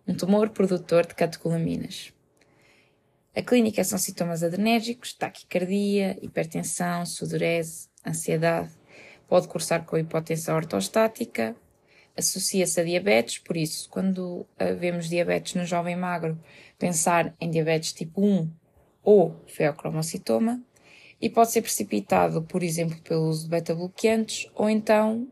um 0.08 0.14
tumor 0.14 0.48
produtor 0.50 1.06
de 1.06 1.14
catecolaminas. 1.14 2.12
A 3.34 3.42
clínica 3.42 3.84
são 3.84 3.98
sintomas 3.98 4.42
adrenérgicos, 4.42 5.12
taquicardia, 5.12 6.18
hipertensão, 6.22 7.04
sudorese, 7.04 7.90
ansiedade. 8.06 8.70
Pode 9.28 9.46
cursar 9.46 9.84
com 9.84 9.98
hipotensão 9.98 10.56
ortostática. 10.56 11.54
Associa-se 12.16 12.80
a 12.80 12.85
diabetes, 12.85 13.38
por 13.38 13.56
isso, 13.56 13.88
quando 13.90 14.46
vemos 14.78 15.08
diabetes 15.08 15.54
no 15.54 15.64
jovem 15.64 15.96
magro, 15.96 16.40
pensar 16.78 17.35
em 17.40 17.50
diabetes 17.50 17.92
tipo 17.92 18.25
1 18.25 18.50
ou 19.02 19.42
feocromocitoma. 19.46 20.62
E 21.20 21.30
pode 21.30 21.50
ser 21.50 21.62
precipitado, 21.62 22.42
por 22.42 22.62
exemplo, 22.62 23.00
pelo 23.02 23.28
uso 23.28 23.44
de 23.44 23.50
beta-bloqueantes 23.50 24.50
ou 24.54 24.68
então, 24.68 25.26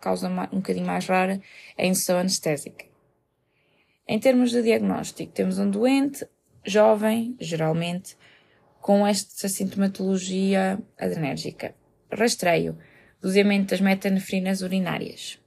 causa 0.00 0.28
um 0.28 0.56
bocadinho 0.56 0.86
mais 0.86 1.06
rara, 1.06 1.40
a 1.78 1.84
indução 1.84 2.18
anestésica. 2.18 2.84
Em 4.08 4.18
termos 4.18 4.50
de 4.50 4.60
diagnóstico, 4.60 5.32
temos 5.32 5.58
um 5.58 5.70
doente 5.70 6.26
jovem, 6.64 7.36
geralmente, 7.40 8.16
com 8.80 9.06
esta 9.06 9.48
sintomatologia 9.48 10.80
adrenérgica. 10.98 11.74
Rastreio, 12.10 12.76
doseamento 13.20 13.70
das 13.70 13.80
metanefrinas 13.80 14.62
urinárias. 14.62 15.38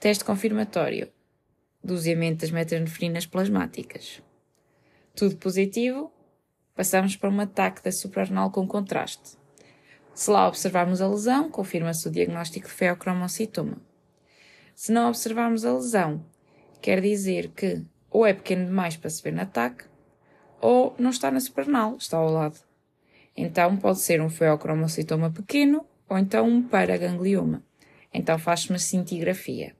Teste 0.00 0.24
confirmatório, 0.24 1.12
doseamento 1.84 2.38
das 2.38 2.50
metanefrinas 2.50 3.26
plasmáticas. 3.26 4.22
Tudo 5.14 5.36
positivo, 5.36 6.10
passamos 6.74 7.16
para 7.16 7.28
um 7.28 7.38
ataque 7.38 7.82
da 7.82 7.92
suprarrenal 7.92 8.50
com 8.50 8.66
contraste. 8.66 9.36
Se 10.14 10.30
lá 10.30 10.48
observarmos 10.48 11.02
a 11.02 11.06
lesão, 11.06 11.50
confirma-se 11.50 12.08
o 12.08 12.10
diagnóstico 12.10 12.66
de 12.66 12.72
feocromocitoma. 12.72 13.76
Se 14.74 14.90
não 14.90 15.06
observarmos 15.06 15.66
a 15.66 15.74
lesão, 15.74 16.24
quer 16.80 17.02
dizer 17.02 17.48
que 17.48 17.84
ou 18.08 18.24
é 18.24 18.32
pequeno 18.32 18.64
demais 18.64 18.96
para 18.96 19.10
se 19.10 19.22
ver 19.22 19.34
no 19.34 19.42
ataque, 19.42 19.84
ou 20.62 20.94
não 20.98 21.10
está 21.10 21.30
na 21.30 21.40
suprarrenal, 21.40 21.98
está 21.98 22.16
ao 22.16 22.30
lado. 22.30 22.58
Então 23.36 23.76
pode 23.76 23.98
ser 23.98 24.22
um 24.22 24.30
feocromocitoma 24.30 25.30
pequeno 25.30 25.84
ou 26.08 26.16
então 26.16 26.48
um 26.48 26.62
paraganglioma. 26.62 27.62
Então 28.14 28.38
faz-se 28.38 28.70
uma 28.70 28.78
cintigrafia. 28.78 29.78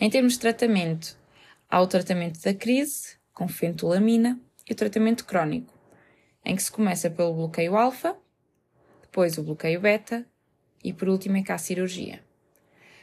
Em 0.00 0.08
termos 0.08 0.34
de 0.34 0.38
tratamento, 0.38 1.18
há 1.68 1.80
o 1.82 1.86
tratamento 1.86 2.40
da 2.40 2.54
crise, 2.54 3.16
com 3.34 3.48
fentolamina, 3.48 4.40
e 4.68 4.72
o 4.72 4.76
tratamento 4.76 5.24
crónico, 5.24 5.74
em 6.44 6.54
que 6.54 6.62
se 6.62 6.70
começa 6.70 7.10
pelo 7.10 7.34
bloqueio 7.34 7.76
alfa, 7.76 8.16
depois 9.02 9.36
o 9.38 9.42
bloqueio 9.42 9.80
beta 9.80 10.24
e 10.84 10.92
por 10.92 11.08
último 11.08 11.36
é 11.36 11.42
cá 11.42 11.54
a 11.54 11.58
cirurgia. 11.58 12.22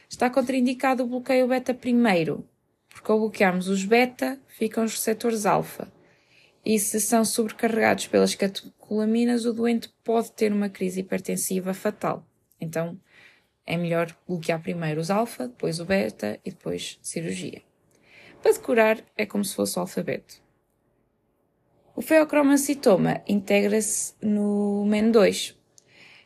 Está 0.08 0.30
contraindicado 0.30 1.02
o 1.02 1.06
bloqueio 1.06 1.46
beta 1.46 1.74
primeiro, 1.74 2.48
porque 2.88 3.12
ao 3.12 3.18
bloquearmos 3.18 3.68
os 3.68 3.84
beta, 3.84 4.40
ficam 4.46 4.84
os 4.84 4.94
receptores 4.94 5.44
alfa, 5.44 5.92
e 6.64 6.78
se 6.78 6.98
são 6.98 7.26
sobrecarregados 7.26 8.06
pelas 8.06 8.34
catecolaminas, 8.34 9.44
o 9.44 9.52
doente 9.52 9.92
pode 10.02 10.32
ter 10.32 10.50
uma 10.50 10.70
crise 10.70 11.00
hipertensiva 11.00 11.74
fatal. 11.74 12.26
Então, 12.58 12.98
é 13.66 13.76
melhor 13.76 14.16
bloquear 14.28 14.62
primeiro 14.62 15.00
os 15.00 15.10
alfa, 15.10 15.48
depois 15.48 15.80
o 15.80 15.84
beta 15.84 16.38
e 16.44 16.50
depois 16.50 16.98
cirurgia. 17.02 17.62
Para 18.40 18.52
decorar, 18.52 19.04
é 19.16 19.26
como 19.26 19.44
se 19.44 19.54
fosse 19.54 19.76
o 19.76 19.80
alfabeto. 19.80 20.40
O 21.94 22.02
feocromocitoma 22.02 23.22
integra-se 23.26 24.14
no 24.22 24.84
MEN2. 24.86 25.56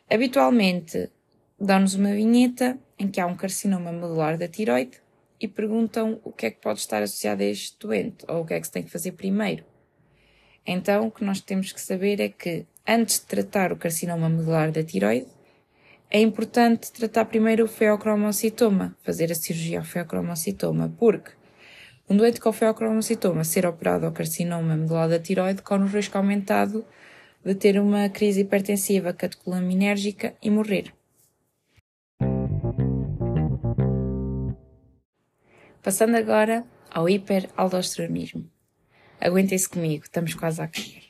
Habitualmente, 0.09 1.09
dão-nos 1.59 1.95
uma 1.95 2.13
vinheta 2.13 2.77
em 2.99 3.07
que 3.07 3.19
há 3.19 3.25
um 3.25 3.35
carcinoma 3.35 3.91
medular 3.91 4.37
da 4.37 4.47
tiroide 4.47 5.01
e 5.39 5.47
perguntam 5.47 6.19
o 6.23 6.31
que 6.31 6.45
é 6.45 6.51
que 6.51 6.61
pode 6.61 6.79
estar 6.79 7.01
associado 7.01 7.41
a 7.41 7.45
este 7.45 7.79
doente 7.79 8.25
ou 8.27 8.41
o 8.41 8.45
que 8.45 8.53
é 8.53 8.59
que 8.59 8.67
se 8.67 8.71
tem 8.73 8.83
que 8.83 8.91
fazer 8.91 9.13
primeiro. 9.13 9.63
Então, 10.65 11.07
o 11.07 11.11
que 11.11 11.23
nós 11.23 11.41
temos 11.41 11.71
que 11.71 11.81
saber 11.81 12.19
é 12.19 12.29
que, 12.29 12.67
antes 12.87 13.19
de 13.19 13.25
tratar 13.25 13.71
o 13.71 13.77
carcinoma 13.77 14.29
medular 14.29 14.71
da 14.71 14.83
tiroide, 14.83 15.27
é 16.11 16.19
importante 16.19 16.91
tratar 16.91 17.23
primeiro 17.25 17.63
o 17.63 17.67
feocromocitoma, 17.69 18.95
fazer 19.01 19.31
a 19.31 19.35
cirurgia 19.35 19.79
ao 19.79 19.85
feocromocitoma, 19.85 20.93
porque 20.99 21.31
um 22.09 22.17
doente 22.17 22.41
com 22.41 22.51
feocromocitoma 22.51 23.45
ser 23.45 23.65
operado 23.65 24.05
ao 24.05 24.11
carcinoma 24.11 24.75
medular 24.75 25.07
da 25.07 25.17
tiroide 25.17 25.61
corre 25.61 25.83
o 25.83 25.87
risco 25.87 26.17
aumentado 26.17 26.85
de 27.45 27.55
ter 27.55 27.79
uma 27.79 28.09
crise 28.09 28.41
hipertensiva 28.41 29.13
catecolaminérgica 29.13 30.35
e 30.43 30.49
morrer. 30.49 30.93
Passando 35.81 36.15
agora 36.15 36.65
ao 36.91 37.07
hiperaldosteronismo. 37.07 38.45
Aguentem-se 39.19 39.69
comigo, 39.69 40.03
estamos 40.03 40.33
quase 40.33 40.61
a 40.61 40.65
acabar. 40.65 41.01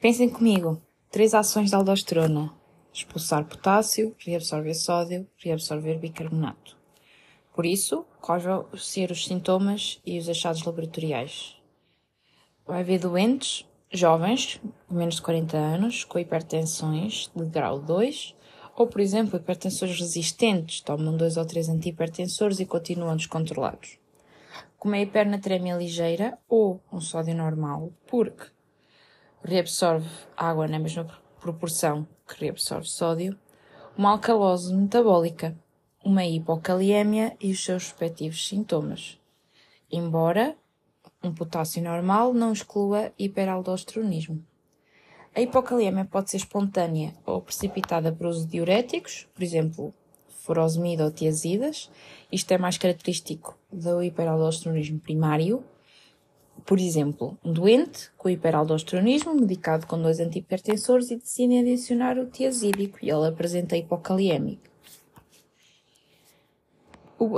Pensem 0.00 0.28
comigo, 0.28 0.82
Três 1.10 1.34
ações 1.34 1.72
da 1.72 1.78
aldosterona: 1.78 2.52
expulsar 2.92 3.44
potássio, 3.44 4.14
reabsorver 4.18 4.74
sódio, 4.74 5.26
reabsorver 5.36 5.98
bicarbonato. 5.98 6.76
Por 7.54 7.66
isso, 7.66 8.06
quais 8.20 8.42
vão 8.42 8.66
ser 8.76 9.10
os 9.10 9.24
sintomas 9.24 10.00
e 10.04 10.18
os 10.18 10.28
achados 10.28 10.64
laboratoriais? 10.64 11.56
Vai 12.66 12.80
haver 12.80 13.00
doentes, 13.00 13.66
jovens, 13.92 14.60
menos 14.88 15.16
de 15.16 15.22
40 15.22 15.56
anos, 15.56 16.04
com 16.04 16.18
hipertensões 16.18 17.30
de 17.34 17.44
grau 17.46 17.80
2, 17.80 18.34
ou, 18.76 18.86
por 18.86 19.00
exemplo, 19.00 19.36
hipertensores 19.36 19.98
resistentes, 19.98 20.80
tomam 20.80 21.16
dois 21.16 21.36
ou 21.36 21.44
três 21.44 21.68
antihipertensores 21.68 22.60
e 22.60 22.66
continuam 22.66 23.16
descontrolados. 23.16 23.98
Com 24.78 24.88
uma 24.88 24.98
hipernatremia 24.98 25.76
ligeira 25.76 26.38
ou 26.48 26.80
um 26.90 27.00
sódio 27.00 27.34
normal, 27.34 27.92
porque 28.06 28.46
reabsorve 29.44 30.08
água 30.36 30.66
na 30.66 30.78
mesma 30.78 31.04
proporção 31.04 31.29
que 31.40 32.44
reabsorve 32.44 32.86
sódio, 32.88 33.38
uma 33.96 34.10
alcalose 34.10 34.74
metabólica, 34.74 35.56
uma 36.04 36.24
hipocaliemia 36.24 37.36
e 37.40 37.50
os 37.50 37.64
seus 37.64 37.84
respectivos 37.84 38.46
sintomas. 38.46 39.18
Embora 39.90 40.56
um 41.22 41.34
potássio 41.34 41.82
normal 41.82 42.32
não 42.32 42.52
exclua 42.52 43.12
hiperaldosteronismo. 43.18 44.44
A 45.34 45.40
hipocaliemia 45.40 46.04
pode 46.04 46.30
ser 46.30 46.38
espontânea 46.38 47.14
ou 47.24 47.40
precipitada 47.40 48.10
por 48.10 48.26
uso 48.26 48.44
de 48.44 48.52
diuréticos, 48.52 49.28
por 49.34 49.42
exemplo, 49.42 49.94
furosemida 50.28 51.04
ou 51.04 51.10
tiazidas. 51.10 51.90
Isto 52.32 52.52
é 52.52 52.58
mais 52.58 52.78
característico 52.78 53.56
do 53.70 54.02
hiperaldosteronismo 54.02 54.98
primário. 54.98 55.62
Por 56.64 56.78
exemplo, 56.78 57.38
um 57.44 57.52
doente 57.52 58.10
com 58.16 58.28
hiperaldosteronismo, 58.28 59.34
medicado 59.34 59.86
com 59.86 60.00
dois 60.00 60.20
antihipertensores 60.20 61.10
e 61.10 61.16
decide 61.16 61.58
adicionar 61.58 62.18
o 62.18 62.26
tiazídico 62.26 62.98
e 63.02 63.10
ele 63.10 63.26
apresenta 63.26 63.76
hipocaliémico. 63.76 64.70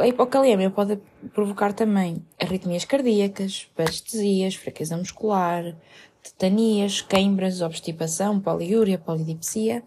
A 0.01 0.07
hipocalêmia 0.07 0.71
pode 0.71 0.97
provocar 1.35 1.73
também 1.73 2.25
arritmias 2.41 2.85
cardíacas, 2.85 3.69
parestesias, 3.75 4.55
fraqueza 4.55 4.97
muscular, 4.97 5.75
tetanias, 6.23 7.03
queimbras, 7.03 7.61
obstipação, 7.61 8.39
poliúria, 8.39 8.97
polidipsia. 8.97 9.83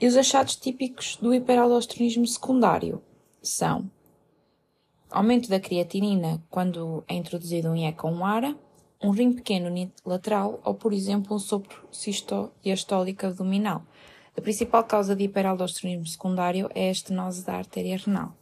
E 0.00 0.06
os 0.08 0.16
achados 0.16 0.56
típicos 0.56 1.16
do 1.16 1.32
hiperaldosteronismo 1.32 2.26
secundário 2.26 3.00
são 3.40 3.88
aumento 5.14 5.48
da 5.48 5.60
creatinina 5.60 6.42
quando 6.50 7.04
é 7.06 7.14
introduzido 7.14 7.68
um 7.68 7.76
IE 7.76 7.92
com 7.92 8.26
ARA, 8.26 8.56
um 9.00 9.10
rim 9.10 9.32
pequeno 9.32 9.68
unilateral 9.68 10.60
ou, 10.64 10.74
por 10.74 10.92
exemplo, 10.92 11.36
um 11.36 11.38
sopro 11.38 11.84
diastólico 12.62 13.26
abdominal. 13.26 13.84
A 14.36 14.40
principal 14.40 14.82
causa 14.82 15.14
de 15.14 15.24
hiperaldosteronismo 15.24 16.06
secundário 16.06 16.68
é 16.74 16.88
a 16.88 16.90
estenose 16.90 17.44
da 17.44 17.54
artéria 17.54 17.96
renal. 17.96 18.34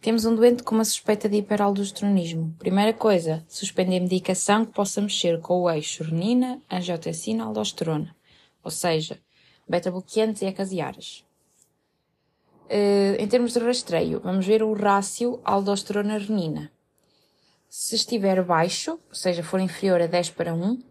Temos 0.00 0.24
um 0.24 0.34
doente 0.34 0.62
com 0.62 0.74
uma 0.74 0.84
suspeita 0.84 1.28
de 1.28 1.36
hiperaldosteronismo. 1.36 2.54
Primeira 2.58 2.94
coisa, 2.94 3.44
suspender 3.46 4.00
medicação 4.00 4.64
que 4.64 4.72
possa 4.72 5.02
mexer 5.02 5.40
com 5.40 5.60
o 5.60 5.70
eixo 5.70 6.04
renina, 6.04 6.62
angiotensina, 6.70 7.44
aldosterona, 7.44 8.16
ou 8.62 8.70
seja, 8.70 9.18
beta-bloqueantes 9.68 10.40
e 10.40 10.46
acasiaras. 10.46 11.24
Uh, 12.64 13.16
em 13.18 13.26
termos 13.28 13.52
de 13.52 13.58
rastreio, 13.58 14.20
vamos 14.20 14.46
ver 14.46 14.62
o 14.62 14.72
rácio 14.72 15.40
aldosterona-renina. 15.44 16.70
Se 17.68 17.94
estiver 17.94 18.42
baixo, 18.42 18.92
ou 18.92 19.14
seja, 19.14 19.42
for 19.42 19.60
inferior 19.60 20.00
a 20.00 20.06
10 20.06 20.30
para 20.30 20.54
1, 20.54 20.82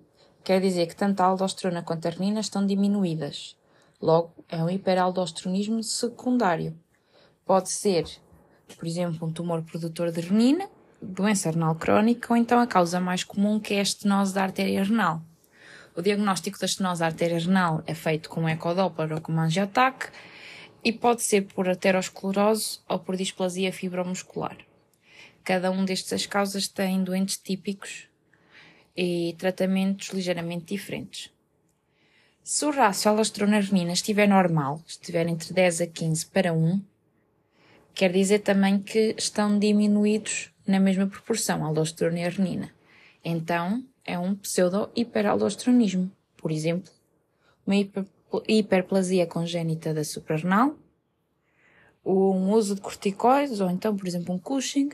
quer 0.44 0.62
dizer 0.62 0.88
que 0.88 0.96
tanto 0.96 1.22
a 1.22 1.26
aldosterona 1.26 1.82
quanto 1.82 2.08
a 2.08 2.12
renina 2.12 2.40
estão 2.40 2.66
diminuídas. 2.66 3.58
Logo, 4.02 4.34
é 4.50 4.64
um 4.64 4.70
hiperaldosteronismo 4.70 5.82
secundário. 5.82 6.78
Pode 7.46 7.70
ser 7.70 8.06
por 8.76 8.88
exemplo, 8.88 9.28
um 9.28 9.32
tumor 9.32 9.62
produtor 9.64 10.12
de 10.12 10.22
renina, 10.22 10.68
doença 11.02 11.52
renal 11.52 11.76
crónica 11.76 12.34
ou 12.34 12.38
então 12.38 12.60
a 12.60 12.68
causa 12.68 13.00
mais 13.00 13.24
comum 13.24 13.60
que 13.60 13.74
é 13.74 13.80
a 13.80 13.84
estenose 13.84 14.34
da 14.34 14.44
artéria 14.44 14.84
renal. 14.84 15.22
O 15.96 16.02
diagnóstico 16.02 16.60
da 16.60 16.66
estenose 16.66 17.02
da 17.02 17.08
artéria 17.08 17.38
renal 17.38 17.84
é 17.86 17.94
feito 17.94 18.30
com 18.30 18.42
um 18.42 18.50
ecodoppler 18.50 19.14
ou 19.14 19.22
com 19.22 19.32
uma 19.32 19.44
angiotac 19.44 20.10
e 20.84 20.92
pode 20.92 21.22
ser 21.22 21.44
por 21.44 21.70
aterosclerose 21.70 22.80
ou 22.88 23.00
por 23.00 23.16
displasia 23.16 23.72
fibromuscular. 23.72 24.58
Cada 25.44 25.72
um 25.72 25.86
destas 25.86 26.26
causas 26.26 26.68
tem 26.68 27.04
doentes 27.04 27.38
típicos 27.38 28.08
e 28.96 29.36
tratamentos 29.38 30.10
ligeiramente 30.10 30.66
diferentes. 30.66 31.32
Se 32.44 32.66
o 32.66 32.72
rácio 32.72 33.10
aldosterona-renina 33.10 33.94
estiver 33.94 34.28
normal, 34.28 34.82
estiver 34.86 35.28
entre 35.28 35.54
10 35.54 35.82
a 35.82 35.88
15 35.88 36.26
para 36.28 36.54
1, 36.54 36.82
Quer 37.94 38.12
dizer 38.12 38.40
também 38.40 38.80
que 38.80 39.14
estão 39.18 39.60
diminuídos 39.60 40.52
na 40.66 40.80
mesma 40.80 41.06
proporção 41.06 41.64
a 41.64 41.68
aldosterona 41.68 42.22
e 42.22 42.30
renina. 42.30 42.74
Então, 43.24 43.86
é 44.04 44.18
um 44.18 44.34
pseudo-hiperaldosteronismo. 44.36 46.12
Por 46.36 46.52
exemplo, 46.52 46.92
uma 47.66 47.76
hiperplasia 48.48 49.28
congénita 49.28 49.94
da 49.94 50.04
suprarrenal, 50.04 50.76
um 52.06 52.52
uso 52.52 52.76
de 52.76 52.82
corticoides, 52.82 53.60
ou 53.60 53.70
então, 53.70 53.96
por 53.96 54.08
exemplo, 54.08 54.34
um 54.34 54.40
Cushing. 54.40 54.90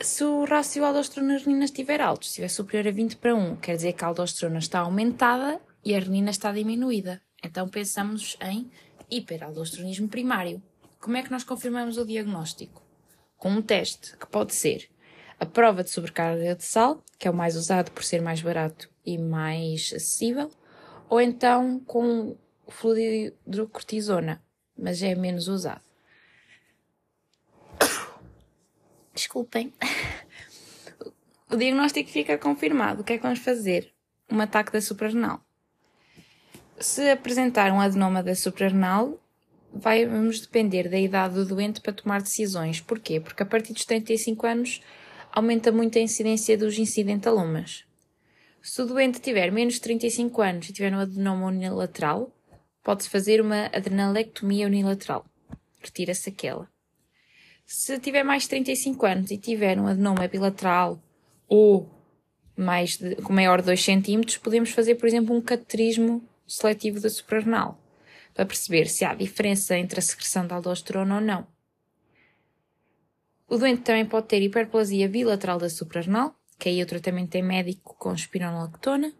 Se 0.00 0.24
o 0.24 0.44
rácio 0.44 0.84
aldosterona-renina 0.84 1.64
estiver 1.64 2.00
alto, 2.00 2.24
estiver 2.24 2.48
superior 2.48 2.88
a 2.88 2.90
20 2.90 3.16
para 3.16 3.34
1, 3.34 3.56
quer 3.56 3.76
dizer 3.76 3.92
que 3.92 4.04
a 4.04 4.08
aldosterona 4.08 4.58
está 4.58 4.80
aumentada 4.80 5.60
e 5.84 5.94
a 5.94 6.00
renina 6.00 6.30
está 6.30 6.52
diminuída. 6.52 7.22
Então 7.42 7.68
pensamos 7.68 8.36
em 8.40 8.70
hiperaldosteronismo 9.10 10.08
primário. 10.08 10.62
Como 11.00 11.16
é 11.16 11.22
que 11.22 11.30
nós 11.30 11.44
confirmamos 11.44 11.96
o 11.96 12.04
diagnóstico? 12.04 12.82
Com 13.36 13.50
um 13.50 13.62
teste, 13.62 14.16
que 14.16 14.26
pode 14.26 14.54
ser 14.54 14.88
a 15.38 15.46
prova 15.46 15.84
de 15.84 15.90
sobrecarga 15.90 16.54
de 16.54 16.64
sal, 16.64 17.02
que 17.18 17.28
é 17.28 17.30
o 17.30 17.34
mais 17.34 17.56
usado 17.56 17.90
por 17.90 18.02
ser 18.04 18.22
mais 18.22 18.40
barato 18.40 18.88
e 19.04 19.18
mais 19.18 19.92
acessível, 19.94 20.50
ou 21.08 21.20
então 21.20 21.80
com 21.80 22.36
o 22.66 22.70
fluido 22.70 23.36
de 23.46 23.66
cortisona, 23.66 24.42
mas 24.76 25.02
é 25.02 25.14
menos 25.14 25.48
usado. 25.48 25.82
Desculpem. 29.14 29.72
O 31.50 31.56
diagnóstico 31.56 32.10
fica 32.10 32.36
confirmado. 32.36 33.02
O 33.02 33.04
que 33.04 33.12
é 33.12 33.16
que 33.16 33.22
vamos 33.22 33.38
fazer? 33.38 33.92
Um 34.28 34.40
ataque 34.40 34.72
da 34.72 34.80
suprarrenal. 34.80 35.40
Se 36.80 37.08
apresentar 37.08 37.70
um 37.70 37.80
adenoma 37.80 38.24
da 38.24 38.34
suprarrenal, 38.34 39.20
vai, 39.72 40.04
vamos 40.04 40.40
depender 40.40 40.88
da 40.88 40.98
idade 40.98 41.34
do 41.34 41.44
doente 41.44 41.80
para 41.80 41.92
tomar 41.92 42.22
decisões. 42.22 42.80
Porquê? 42.80 43.20
Porque 43.20 43.42
a 43.42 43.46
partir 43.46 43.72
dos 43.72 43.84
35 43.84 44.46
anos 44.46 44.82
aumenta 45.30 45.70
muito 45.70 45.96
a 45.96 46.00
incidência 46.00 46.58
dos 46.58 46.76
incidentalomas. 46.78 47.84
Se 48.64 48.80
o 48.80 48.86
doente 48.86 49.20
tiver 49.20 49.52
menos 49.52 49.74
de 49.74 49.82
35 49.82 50.40
anos 50.40 50.70
e 50.70 50.72
tiver 50.72 50.90
um 50.90 50.98
adenoma 50.98 51.48
unilateral, 51.48 52.34
pode-se 52.82 53.10
fazer 53.10 53.38
uma 53.38 53.66
adrenalectomia 53.66 54.66
unilateral. 54.66 55.26
Retira-se 55.82 56.30
aquela. 56.30 56.66
Se 57.66 57.98
tiver 57.98 58.22
mais 58.22 58.44
de 58.44 58.48
35 58.48 59.04
anos 59.04 59.30
e 59.30 59.36
tiver 59.36 59.78
um 59.78 59.86
adenoma 59.86 60.26
bilateral 60.28 60.98
ou 61.46 61.90
mais 62.56 62.96
de, 62.96 63.16
com 63.16 63.34
maior 63.34 63.60
de 63.60 63.66
2 63.66 63.84
cm, 63.84 64.38
podemos 64.42 64.70
fazer, 64.70 64.94
por 64.94 65.06
exemplo, 65.06 65.36
um 65.36 65.42
cateterismo 65.42 66.26
seletivo 66.46 66.98
da 66.98 67.10
suprarrenal 67.10 67.78
para 68.32 68.46
perceber 68.46 68.86
se 68.86 69.04
há 69.04 69.12
diferença 69.12 69.76
entre 69.76 69.98
a 69.98 70.02
secreção 70.02 70.46
de 70.46 70.54
aldosterona 70.54 71.16
ou 71.16 71.20
não. 71.20 71.46
O 73.46 73.58
doente 73.58 73.82
também 73.82 74.06
pode 74.06 74.26
ter 74.26 74.40
hiperplasia 74.40 75.06
bilateral 75.06 75.58
da 75.58 75.68
suprarrenal, 75.68 76.34
que 76.58 76.68
aí 76.68 76.82
o 76.82 76.86
tratamento 76.86 77.34
é 77.34 77.42
médico 77.42 77.96
com 77.98 78.12
espironolactona. 78.12 79.12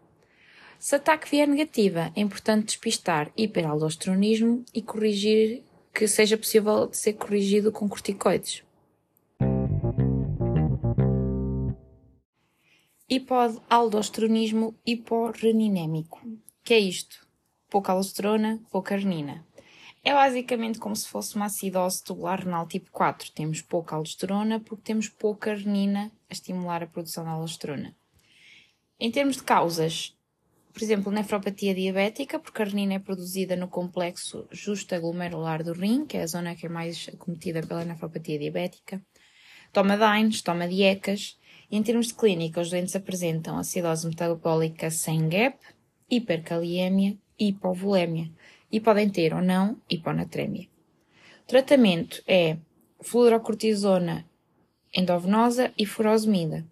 Se 0.79 0.95
a 0.95 0.97
ataque 0.97 1.29
vier 1.29 1.47
negativa, 1.47 2.11
é 2.15 2.21
importante 2.21 2.65
despistar 2.65 3.31
hiperaldosteronismo 3.35 4.63
e 4.73 4.81
corrigir 4.81 5.63
que 5.93 6.07
seja 6.07 6.37
possível 6.37 6.87
de 6.87 6.97
ser 6.97 7.13
corrigido 7.13 7.71
com 7.71 7.87
corticoides. 7.87 8.63
Hipoaldosteronismo 13.09 14.75
hiporreninémico. 14.85 16.21
Que 16.63 16.73
é 16.73 16.79
isto? 16.79 17.25
pouca 17.75 17.91
aldosterona, 17.91 18.61
pouca 18.71 18.95
renina. 18.95 19.45
É 20.07 20.13
basicamente 20.13 20.77
como 20.77 20.95
se 20.95 21.07
fosse 21.07 21.35
uma 21.35 21.47
acidose 21.47 22.03
tubular 22.03 22.43
renal 22.43 22.67
tipo 22.67 22.91
4. 22.91 23.31
Temos 23.31 23.59
pouca 23.59 23.95
aldosterona 23.95 24.59
porque 24.59 24.83
temos 24.83 25.09
pouca 25.09 25.55
renina 25.55 26.11
a 26.29 26.33
estimular 26.33 26.83
a 26.83 26.87
produção 26.87 27.23
da 27.23 27.31
aldosterona. 27.31 27.95
Em 28.99 29.09
termos 29.09 29.37
de 29.37 29.41
causas, 29.41 30.15
por 30.71 30.83
exemplo, 30.83 31.11
nefropatia 31.11 31.73
diabética, 31.73 32.37
porque 32.37 32.61
a 32.61 32.65
renina 32.65 32.93
é 32.93 32.99
produzida 32.99 33.55
no 33.55 33.67
complexo 33.67 34.47
justo-aglomerular 34.51 35.63
do 35.63 35.73
rim, 35.73 36.05
que 36.05 36.17
é 36.17 36.21
a 36.21 36.27
zona 36.27 36.55
que 36.55 36.67
é 36.67 36.69
mais 36.69 37.09
acometida 37.11 37.65
pela 37.65 37.83
nefropatia 37.83 38.37
diabética. 38.37 39.01
Toma 39.73 39.97
DINES, 39.97 40.43
toma 40.43 40.67
diecas. 40.67 41.39
Em 41.71 41.81
termos 41.81 42.09
de 42.09 42.13
clínica, 42.13 42.61
os 42.61 42.69
doentes 42.69 42.95
apresentam 42.95 43.57
acidose 43.57 44.07
metabólica 44.07 44.91
sem 44.91 45.27
GAP, 45.27 45.57
hipercaliemia 46.07 47.17
e 47.39 47.47
hipovolemia 47.47 48.31
e 48.75 48.79
podem 48.81 49.09
ter 49.09 49.33
ou 49.33 49.41
não 49.41 49.77
hiponatrémia. 49.89 50.67
O 51.43 51.47
tratamento 51.47 52.21
é 52.27 52.57
fluorocortisona 52.99 54.25
endovenosa 54.93 55.71
e 55.77 55.85
furosemida. 55.85 56.65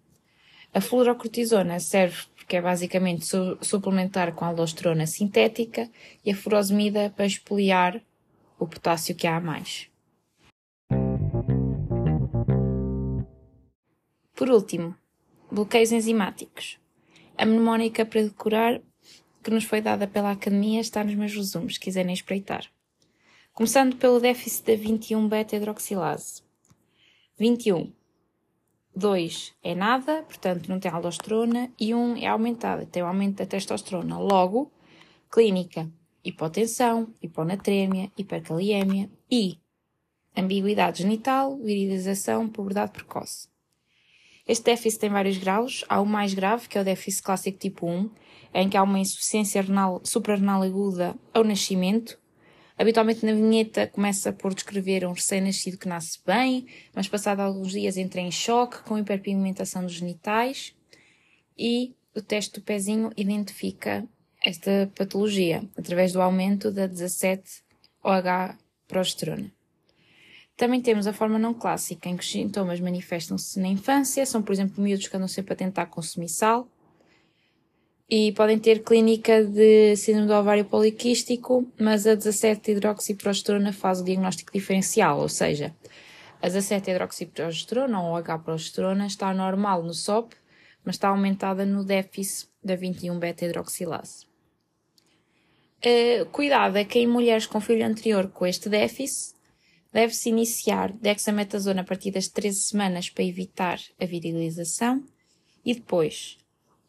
A 0.74 0.82
fluorocortisona 0.82 1.80
serve 1.80 2.18
porque 2.36 2.56
é 2.56 2.60
basicamente 2.60 3.24
su 3.24 3.56
suplementar 3.62 4.34
com 4.34 4.44
aldosterona 4.44 5.06
sintética 5.06 5.88
e 6.22 6.30
a 6.30 6.36
furosemida 6.36 7.08
para 7.16 7.24
expoliar 7.24 8.02
o 8.58 8.66
potássio 8.66 9.14
que 9.14 9.26
há 9.26 9.36
a 9.36 9.40
mais. 9.40 9.88
Por 14.34 14.50
último, 14.50 14.94
bloqueios 15.50 15.90
enzimáticos. 15.90 16.78
A 17.38 17.46
mnemónica 17.46 18.04
para 18.04 18.24
decorar 18.24 18.82
que 19.44 19.50
nos 19.50 19.64
foi 19.64 19.82
dada 19.82 20.06
pela 20.06 20.30
Academia 20.30 20.80
está 20.80 21.04
nos 21.04 21.14
meus 21.14 21.34
resumos, 21.34 21.74
se 21.74 21.80
quiserem 21.80 22.14
espreitar. 22.14 22.64
Começando 23.52 23.94
pelo 23.96 24.18
déficit 24.18 24.64
da 24.66 24.74
21 24.74 25.28
beta-hidroxilase. 25.28 26.42
21. 27.38 27.92
2 28.96 29.54
é 29.62 29.74
nada, 29.74 30.22
portanto 30.22 30.68
não 30.68 30.80
tem 30.80 30.90
aldosterona, 30.90 31.70
e 31.78 31.94
1 31.94 32.16
é 32.16 32.26
aumentada, 32.26 32.86
tem 32.86 33.02
o 33.02 33.06
um 33.06 33.08
aumento 33.08 33.36
da 33.36 33.46
testosterona. 33.46 34.18
Logo, 34.18 34.72
clínica, 35.30 35.90
hipotensão, 36.24 37.12
hiponatrémia, 37.22 38.10
hipercaliemia 38.16 39.10
e 39.30 39.58
ambiguidade 40.36 41.02
genital, 41.02 41.58
virilização, 41.58 42.48
puberdade 42.48 42.92
precoce. 42.92 43.48
Este 44.46 44.64
déficit 44.64 45.00
tem 45.00 45.10
vários 45.10 45.38
graus. 45.38 45.84
Há 45.88 46.00
o 46.00 46.06
mais 46.06 46.34
grave, 46.34 46.68
que 46.68 46.76
é 46.76 46.80
o 46.80 46.84
déficit 46.84 47.22
clássico 47.22 47.58
tipo 47.58 47.86
1, 47.86 48.10
em 48.54 48.68
que 48.68 48.76
há 48.76 48.82
uma 48.82 48.98
insuficiência 48.98 49.62
renal, 49.62 50.00
suprarrenal 50.04 50.62
aguda 50.62 51.14
ao 51.32 51.42
nascimento. 51.42 52.18
Habitualmente 52.76 53.24
na 53.24 53.32
vinheta 53.32 53.86
começa 53.86 54.32
por 54.32 54.52
descrever 54.52 55.06
um 55.06 55.12
recém-nascido 55.12 55.78
que 55.78 55.88
nasce 55.88 56.18
bem, 56.26 56.66
mas 56.94 57.08
passado 57.08 57.40
alguns 57.40 57.70
dias 57.70 57.96
entra 57.96 58.20
em 58.20 58.30
choque 58.30 58.82
com 58.82 58.98
hiperpigmentação 58.98 59.82
dos 59.82 59.94
genitais 59.94 60.74
e 61.56 61.94
o 62.14 62.20
teste 62.20 62.58
do 62.58 62.64
pezinho 62.64 63.12
identifica 63.16 64.06
esta 64.44 64.90
patologia 64.94 65.64
através 65.76 66.12
do 66.12 66.20
aumento 66.20 66.70
da 66.70 66.88
17-OH 66.88 68.58
progesterona. 68.86 69.50
Também 70.56 70.80
temos 70.80 71.06
a 71.06 71.12
forma 71.12 71.38
não 71.38 71.52
clássica, 71.52 72.08
em 72.08 72.16
que 72.16 72.22
os 72.22 72.30
sintomas 72.30 72.78
manifestam-se 72.78 73.58
na 73.58 73.68
infância, 73.68 74.24
são, 74.24 74.42
por 74.42 74.52
exemplo, 74.52 74.82
miúdos 74.82 75.08
que 75.08 75.16
andam 75.16 75.28
sempre 75.28 75.52
a 75.52 75.56
tentar 75.56 75.86
consumir 75.86 76.28
sal, 76.28 76.68
e 78.08 78.32
podem 78.32 78.58
ter 78.58 78.84
clínica 78.84 79.42
de 79.42 79.96
síndrome 79.96 80.28
do 80.28 80.34
ovário 80.34 80.64
poliquístico, 80.64 81.66
mas 81.80 82.06
a 82.06 82.16
17-hidroxiprogesterona 82.16 83.72
faz 83.72 84.00
o 84.00 84.04
diagnóstico 84.04 84.52
diferencial, 84.52 85.18
ou 85.18 85.28
seja, 85.28 85.74
a 86.40 86.48
17-hidroxiprogesterona 86.48 88.00
ou 88.00 88.16
H-progesterona 88.16 89.06
está 89.06 89.32
normal 89.32 89.82
no 89.82 89.94
SOP, 89.94 90.34
mas 90.84 90.96
está 90.96 91.08
aumentada 91.08 91.64
no 91.64 91.82
déficit 91.82 92.50
da 92.62 92.76
21-beta-hidroxilase. 92.76 94.26
Uh, 95.84 96.26
cuidado 96.26 96.76
é 96.76 96.84
que 96.84 96.98
em 96.98 97.06
mulheres 97.06 97.46
com 97.46 97.60
filho 97.60 97.84
anterior 97.84 98.28
com 98.28 98.46
este 98.46 98.68
déficit, 98.68 99.34
Deve-se 99.94 100.28
iniciar 100.28 100.92
dexametasona 100.92 101.80
a 101.80 101.84
partir 101.84 102.10
das 102.10 102.28
13 102.28 102.60
semanas 102.60 103.08
para 103.08 103.24
evitar 103.24 103.80
a 103.98 104.04
virilização 104.04 105.02
e 105.64 105.72
depois 105.72 106.36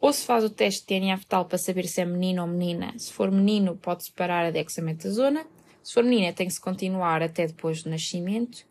ou 0.05 0.13
se 0.13 0.23
faz 0.23 0.43
o 0.43 0.49
teste 0.51 0.81
de 0.81 0.99
DNA 0.99 1.17
fetal 1.17 1.45
para 1.45 1.57
saber 1.57 1.87
se 1.87 1.99
é 1.99 2.05
menino 2.05 2.43
ou 2.43 2.47
menina. 2.47 2.93
Se 2.95 3.11
for 3.11 3.31
menino, 3.31 3.75
pode-se 3.75 4.11
parar 4.11 4.45
a 4.45 4.51
dexametasona. 4.51 5.47
Se 5.81 5.93
for 5.93 6.03
menina, 6.03 6.31
tem 6.31 6.45
que 6.45 6.53
se 6.53 6.61
continuar 6.61 7.23
até 7.23 7.47
depois 7.47 7.81
do 7.81 7.89
nascimento. 7.89 8.67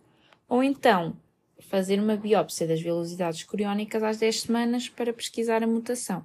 Ou 0.49 0.63
então, 0.63 1.17
fazer 1.59 1.99
uma 1.99 2.17
biópsia 2.17 2.69
das 2.69 2.81
velocidades 2.81 3.43
coriónicas 3.43 4.03
às 4.03 4.19
10 4.19 4.43
semanas 4.43 4.89
para 4.89 5.13
pesquisar 5.13 5.63
a 5.65 5.67
mutação. 5.67 6.25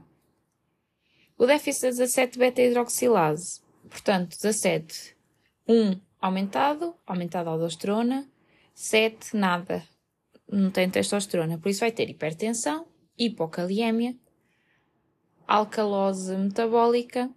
O 1.35 1.47
déficit 1.47 1.83
da 1.83 1.89
17 1.89 2.37
beta-hidroxilase, 2.37 3.61
portanto, 3.89 4.37
17, 4.37 5.15
1 5.67 5.99
aumentado, 6.21 6.95
aumentada 7.05 7.49
a 7.49 7.53
aldosterona, 7.53 8.27
7, 8.73 9.35
nada, 9.35 9.83
não 10.51 10.71
tem 10.71 10.89
testosterona. 10.89 11.57
Por 11.57 11.69
isso 11.69 11.81
vai 11.81 11.91
ter 11.91 12.09
hipertensão, 12.09 12.85
hipocaliemia, 13.17 14.15
alcalose 15.47 16.35
metabólica 16.37 17.29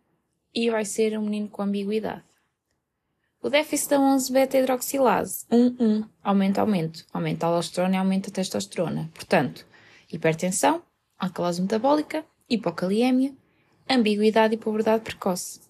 e 0.54 0.70
vai 0.70 0.84
ser 0.84 1.18
um 1.18 1.22
menino 1.22 1.48
com 1.48 1.62
ambiguidade. 1.62 2.24
O 3.42 3.50
déficit 3.50 3.90
da 3.90 4.00
11 4.00 4.32
beta-hidroxilase, 4.32 5.46
1, 5.50 5.76
1, 5.80 6.04
aumenta, 6.22 6.60
aumento, 6.60 7.04
aumenta 7.12 7.46
a 7.46 7.48
aldosterona 7.48 7.96
e 7.96 7.98
aumenta 7.98 8.30
a 8.30 8.32
testosterona. 8.32 9.10
Portanto, 9.12 9.66
hipertensão, 10.12 10.82
alcalose 11.18 11.60
metabólica, 11.60 12.24
hipocaliemia, 12.48 13.34
ambiguidade 13.90 14.54
e 14.54 14.58
puberdade 14.58 15.02
precoce. 15.02 15.60